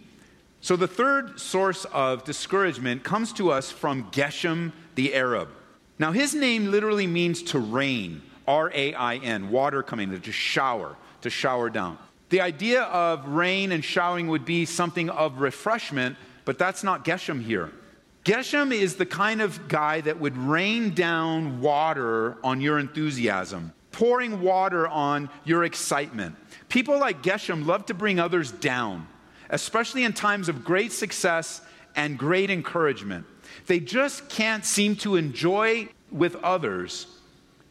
So 0.62 0.76
the 0.76 0.88
third 0.88 1.40
source 1.40 1.86
of 1.86 2.24
discouragement 2.24 3.04
comes 3.04 3.34
to 3.34 3.52
us 3.52 3.72
from 3.72 4.12
Geshem 4.12 4.74
the 4.94 5.16
Arab. 5.16 5.50
Now, 5.98 6.12
his 6.12 6.36
name 6.36 6.70
literally 6.70 7.08
means 7.08 7.42
to 7.44 7.60
rain, 7.60 8.22
R 8.48 8.72
A 8.74 8.94
I 8.94 9.16
N, 9.18 9.50
water 9.50 9.82
coming, 9.82 10.20
to 10.20 10.32
shower, 10.32 10.96
to 11.22 11.30
shower 11.30 11.70
down. 11.70 11.98
The 12.30 12.42
idea 12.42 12.84
of 12.84 13.28
rain 13.28 13.72
and 13.72 13.84
showering 13.84 14.28
would 14.28 14.46
be 14.46 14.66
something 14.66 15.10
of 15.10 15.42
refreshment, 15.42 16.16
but 16.46 16.58
that's 16.58 16.84
not 16.84 17.06
Geshem 17.06 17.44
here. 17.44 17.72
Geshem 18.24 18.72
is 18.72 18.96
the 18.96 19.06
kind 19.06 19.42
of 19.42 19.68
guy 19.68 20.02
that 20.02 20.20
would 20.20 20.38
rain 20.38 20.94
down 20.94 21.60
water 21.60 22.38
on 22.44 22.62
your 22.62 22.78
enthusiasm, 22.78 23.74
pouring 23.92 24.42
water 24.42 24.88
on 24.88 25.28
your 25.44 25.64
excitement. 25.64 26.36
People 26.70 27.00
like 27.00 27.24
Geshem 27.24 27.66
love 27.66 27.88
to 27.88 27.96
bring 27.96 28.20
others 28.20 28.52
down, 28.52 29.08
especially 29.50 30.04
in 30.04 30.14
times 30.14 30.50
of 30.50 30.64
great 30.64 30.92
success 30.92 31.62
and 31.96 32.18
great 32.18 32.52
encouragement. 32.52 33.26
They 33.66 33.80
just 33.80 34.30
can't 34.30 34.66
seem 34.66 34.96
to 34.98 35.16
enjoy 35.16 35.90
with 36.12 36.36
others 36.38 37.08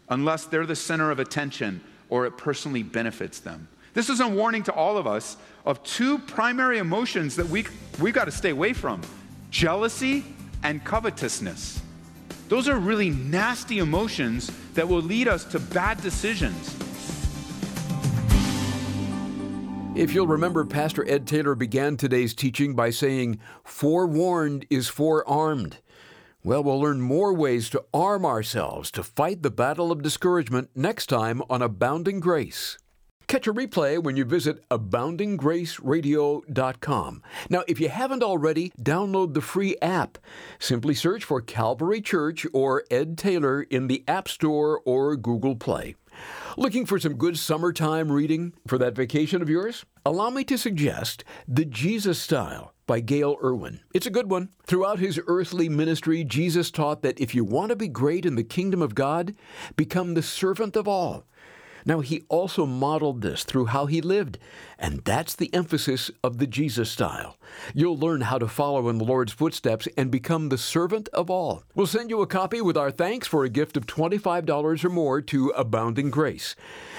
unless 0.09 0.47
they're 0.47 0.67
the 0.67 0.75
center 0.75 1.13
of 1.13 1.21
attention 1.21 1.81
or 2.09 2.27
it 2.27 2.37
personally 2.37 2.83
benefits 2.83 3.39
them. 3.39 3.69
This 3.95 4.09
is 4.09 4.19
a 4.19 4.27
warning 4.27 4.65
to 4.65 4.73
all 4.73 4.99
of 4.99 5.07
us 5.07 5.37
of 5.65 5.83
two 5.85 6.19
primary 6.19 6.79
emotions 6.79 7.37
that 7.37 7.49
we, 7.49 7.67
we've 8.01 8.15
got 8.15 8.25
to 8.25 8.33
stay 8.33 8.51
away 8.51 8.73
from 8.73 9.01
jealousy 9.51 10.25
and 10.63 10.85
covetousness. 10.85 11.81
Those 12.49 12.69
are 12.69 12.79
really 12.79 13.11
nasty 13.11 13.79
emotions 13.79 14.51
that 14.75 14.89
will 14.89 15.03
lead 15.03 15.29
us 15.29 15.45
to 15.47 15.61
bad 15.61 16.01
decisions. 16.03 16.77
If 19.97 20.15
you'll 20.15 20.27
remember, 20.27 20.65
Pastor 20.65 21.09
Ed 21.09 21.27
Taylor 21.27 21.55
began 21.55 21.97
today's 21.97 22.33
teaching 22.33 22.75
by 22.75 22.91
saying, 22.91 23.39
Forewarned 23.65 24.67
is 24.71 24.89
forearmed. 24.89 25.79
Well, 26.43 26.65
we'll 26.65 26.81
learn 26.81 27.03
more 27.03 27.35
ways 27.35 27.69
to 27.71 27.85
arm 27.93 28.25
ourselves 28.25 28.91
to 28.93 29.03
fight 29.03 29.43
the 29.43 29.51
battle 29.51 29.93
of 29.93 30.03
discouragement 30.03 30.71
next 30.75 31.07
time 31.07 31.43
on 31.51 31.61
Abounding 31.61 32.21
Grace. 32.21 32.79
Catch 33.31 33.47
a 33.47 33.55
replay 33.55 34.03
when 34.03 34.17
you 34.17 34.25
visit 34.25 34.69
aboundinggraceradio.com. 34.71 37.23
Now, 37.49 37.63
if 37.69 37.79
you 37.79 37.89
haven't 37.89 38.25
already, 38.25 38.73
download 38.83 39.35
the 39.35 39.41
free 39.41 39.77
app. 39.81 40.19
Simply 40.59 40.95
search 40.95 41.23
for 41.23 41.41
Calvary 41.41 42.01
Church 42.01 42.45
or 42.53 42.83
Ed 42.91 43.17
Taylor 43.17 43.63
in 43.63 43.87
the 43.87 44.03
App 44.09 44.27
Store 44.27 44.81
or 44.85 45.15
Google 45.15 45.55
Play. 45.55 45.95
Looking 46.57 46.85
for 46.85 46.99
some 46.99 47.15
good 47.15 47.39
summertime 47.39 48.11
reading 48.11 48.53
for 48.67 48.79
that 48.79 48.97
vacation 48.97 49.43
of 49.43 49.49
yours? 49.49 49.85
Allow 50.05 50.31
me 50.31 50.43
to 50.43 50.59
suggest 50.59 51.23
The 51.47 51.65
Jesus 51.65 52.21
Style 52.21 52.75
by 52.89 52.99
Gayle 52.99 53.37
Erwin. 53.45 53.79
It's 53.95 54.07
a 54.07 54.11
good 54.11 54.29
one. 54.29 54.49
Throughout 54.67 54.99
his 54.99 55.21
earthly 55.29 55.69
ministry, 55.69 56.25
Jesus 56.25 56.73
taught 56.73 57.03
that 57.03 57.21
if 57.21 57.37
you 57.37 57.45
want 57.45 57.69
to 57.69 57.77
be 57.77 57.87
great 57.87 58.27
in 58.27 58.35
the 58.35 58.43
kingdom 58.43 58.83
of 58.83 58.97
God, 58.97 59.37
become 59.77 60.15
the 60.15 60.23
servant 60.23 60.75
of 60.75 60.89
all. 60.89 61.27
Now, 61.85 62.01
he 62.01 62.25
also 62.29 62.67
modeled 62.67 63.23
this 63.23 63.45
through 63.45 63.67
how 63.67 63.87
he 63.87 64.01
lived, 64.01 64.39
and 64.79 65.05
that's 65.05 65.35
the 65.35 65.53
emphasis 65.55 66.11
of 66.23 66.39
the 66.39 66.47
Jesus 66.47 66.91
style. 66.91 67.37
You'll 67.75 67.99
learn 67.99 68.23
how 68.23 68.39
to 68.39 68.49
follow 68.49 68.89
in 68.89 68.99
the 68.99 69.05
Lord's 69.05 69.33
footsteps 69.33 69.89
and 69.97 70.11
become 70.11 70.49
the 70.49 70.59
servant 70.59 71.09
of 71.13 71.31
all. 71.31 71.65
We'll 71.75 71.87
send 71.87 72.11
you 72.11 72.21
a 72.23 72.27
copy 72.27 72.61
with 72.61 72.77
our 72.77 72.91
thanks 72.91 73.27
for 73.27 73.45
a 73.45 73.49
gift 73.49 73.77
of 73.77 73.87
$25 73.87 74.85
or 74.85 74.89
more 74.89 75.21
to 75.23 75.49
Abounding 75.51 76.11
Grace. 76.11 76.57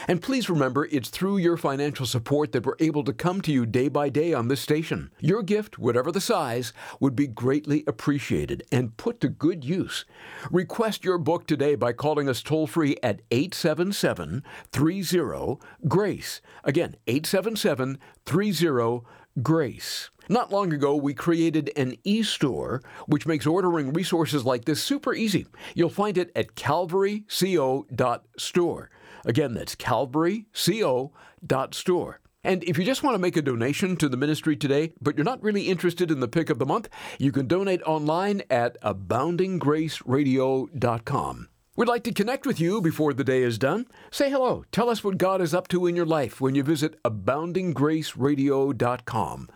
And 0.07 0.21
please 0.21 0.49
remember, 0.49 0.85
it's 0.91 1.09
through 1.09 1.37
your 1.37 1.57
financial 1.57 2.05
support 2.05 2.51
that 2.51 2.65
we're 2.65 2.75
able 2.79 3.03
to 3.03 3.13
come 3.13 3.41
to 3.41 3.51
you 3.51 3.65
day 3.65 3.87
by 3.87 4.09
day 4.09 4.33
on 4.33 4.47
this 4.47 4.61
station. 4.61 5.11
Your 5.19 5.43
gift, 5.43 5.79
whatever 5.79 6.11
the 6.11 6.21
size, 6.21 6.73
would 6.99 7.15
be 7.15 7.27
greatly 7.27 7.83
appreciated 7.87 8.63
and 8.71 8.97
put 8.97 9.19
to 9.21 9.29
good 9.29 9.63
use. 9.63 10.05
Request 10.49 11.03
your 11.03 11.17
book 11.17 11.47
today 11.47 11.75
by 11.75 11.93
calling 11.93 12.27
us 12.27 12.41
toll 12.41 12.67
free 12.67 12.97
at 13.03 13.21
877 13.31 14.43
30 14.71 15.57
GRACE. 15.87 16.41
Again, 16.63 16.95
877 17.07 17.97
30 18.25 19.01
GRACE. 19.41 20.09
Not 20.29 20.51
long 20.51 20.71
ago, 20.73 20.95
we 20.95 21.13
created 21.13 21.71
an 21.75 21.95
e 22.03 22.23
store 22.23 22.81
which 23.05 23.27
makes 23.27 23.45
ordering 23.45 23.93
resources 23.93 24.43
like 24.45 24.65
this 24.65 24.83
super 24.83 25.13
easy. 25.13 25.45
You'll 25.75 25.89
find 25.89 26.17
it 26.17 26.31
at 26.35 26.55
calvaryco.store. 26.55 28.89
Again, 29.25 29.53
that's 29.53 29.75
calvaryco.store. 29.75 32.19
And 32.43 32.63
if 32.63 32.79
you 32.79 32.83
just 32.83 33.03
want 33.03 33.13
to 33.13 33.19
make 33.19 33.37
a 33.37 33.41
donation 33.43 33.95
to 33.97 34.09
the 34.09 34.17
ministry 34.17 34.55
today, 34.55 34.93
but 34.99 35.15
you're 35.15 35.23
not 35.23 35.43
really 35.43 35.67
interested 35.67 36.09
in 36.09 36.21
the 36.21 36.27
pick 36.27 36.49
of 36.49 36.57
the 36.57 36.65
month, 36.65 36.89
you 37.19 37.31
can 37.31 37.45
donate 37.47 37.83
online 37.83 38.41
at 38.49 38.81
aboundinggraceradio.com. 38.81 41.49
We'd 41.77 41.87
like 41.87 42.03
to 42.03 42.11
connect 42.11 42.45
with 42.45 42.59
you 42.59 42.81
before 42.81 43.13
the 43.13 43.23
day 43.23 43.43
is 43.43 43.57
done. 43.57 43.87
Say 44.11 44.29
hello. 44.29 44.65
Tell 44.73 44.89
us 44.89 45.05
what 45.05 45.17
God 45.17 45.39
is 45.39 45.53
up 45.53 45.69
to 45.69 45.87
in 45.87 45.95
your 45.95 46.05
life 46.05 46.41
when 46.41 46.53
you 46.53 46.63
visit 46.63 47.01
aboundinggraceradio.com. 47.03 49.49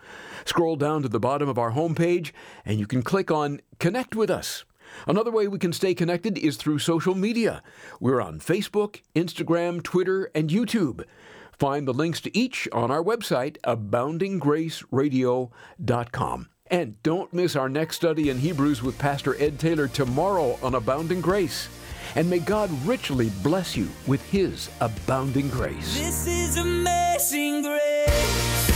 Scroll 0.46 0.76
down 0.76 1.02
to 1.02 1.10
the 1.10 1.20
bottom 1.20 1.46
of 1.46 1.58
our 1.58 1.72
homepage 1.72 2.32
and 2.64 2.80
you 2.80 2.86
can 2.86 3.02
click 3.02 3.30
on 3.30 3.60
Connect 3.78 4.16
with 4.16 4.30
Us. 4.30 4.64
Another 5.06 5.30
way 5.30 5.46
we 5.46 5.58
can 5.58 5.74
stay 5.74 5.94
connected 5.94 6.38
is 6.38 6.56
through 6.56 6.78
social 6.78 7.14
media. 7.14 7.62
We're 8.00 8.22
on 8.22 8.40
Facebook, 8.40 9.02
Instagram, 9.14 9.82
Twitter, 9.82 10.30
and 10.34 10.48
YouTube. 10.48 11.04
Find 11.52 11.86
the 11.86 11.92
links 11.92 12.22
to 12.22 12.34
each 12.34 12.66
on 12.72 12.90
our 12.90 13.04
website, 13.04 13.58
aboundinggraceradio.com. 13.64 16.48
And 16.68 17.00
don't 17.02 17.34
miss 17.34 17.56
our 17.56 17.68
next 17.68 17.96
study 17.96 18.30
in 18.30 18.38
Hebrews 18.38 18.82
with 18.82 18.98
Pastor 18.98 19.38
Ed 19.40 19.58
Taylor 19.58 19.86
tomorrow 19.86 20.58
on 20.62 20.74
Abounding 20.74 21.20
Grace 21.20 21.68
and 22.16 22.28
may 22.28 22.38
God 22.38 22.70
richly 22.84 23.30
bless 23.42 23.76
you 23.76 23.88
with 24.06 24.22
His 24.30 24.68
abounding 24.80 25.48
grace. 25.50 25.94
This 25.96 26.26
is 26.26 26.56
amazing 26.56 27.62
grace. 27.62 28.75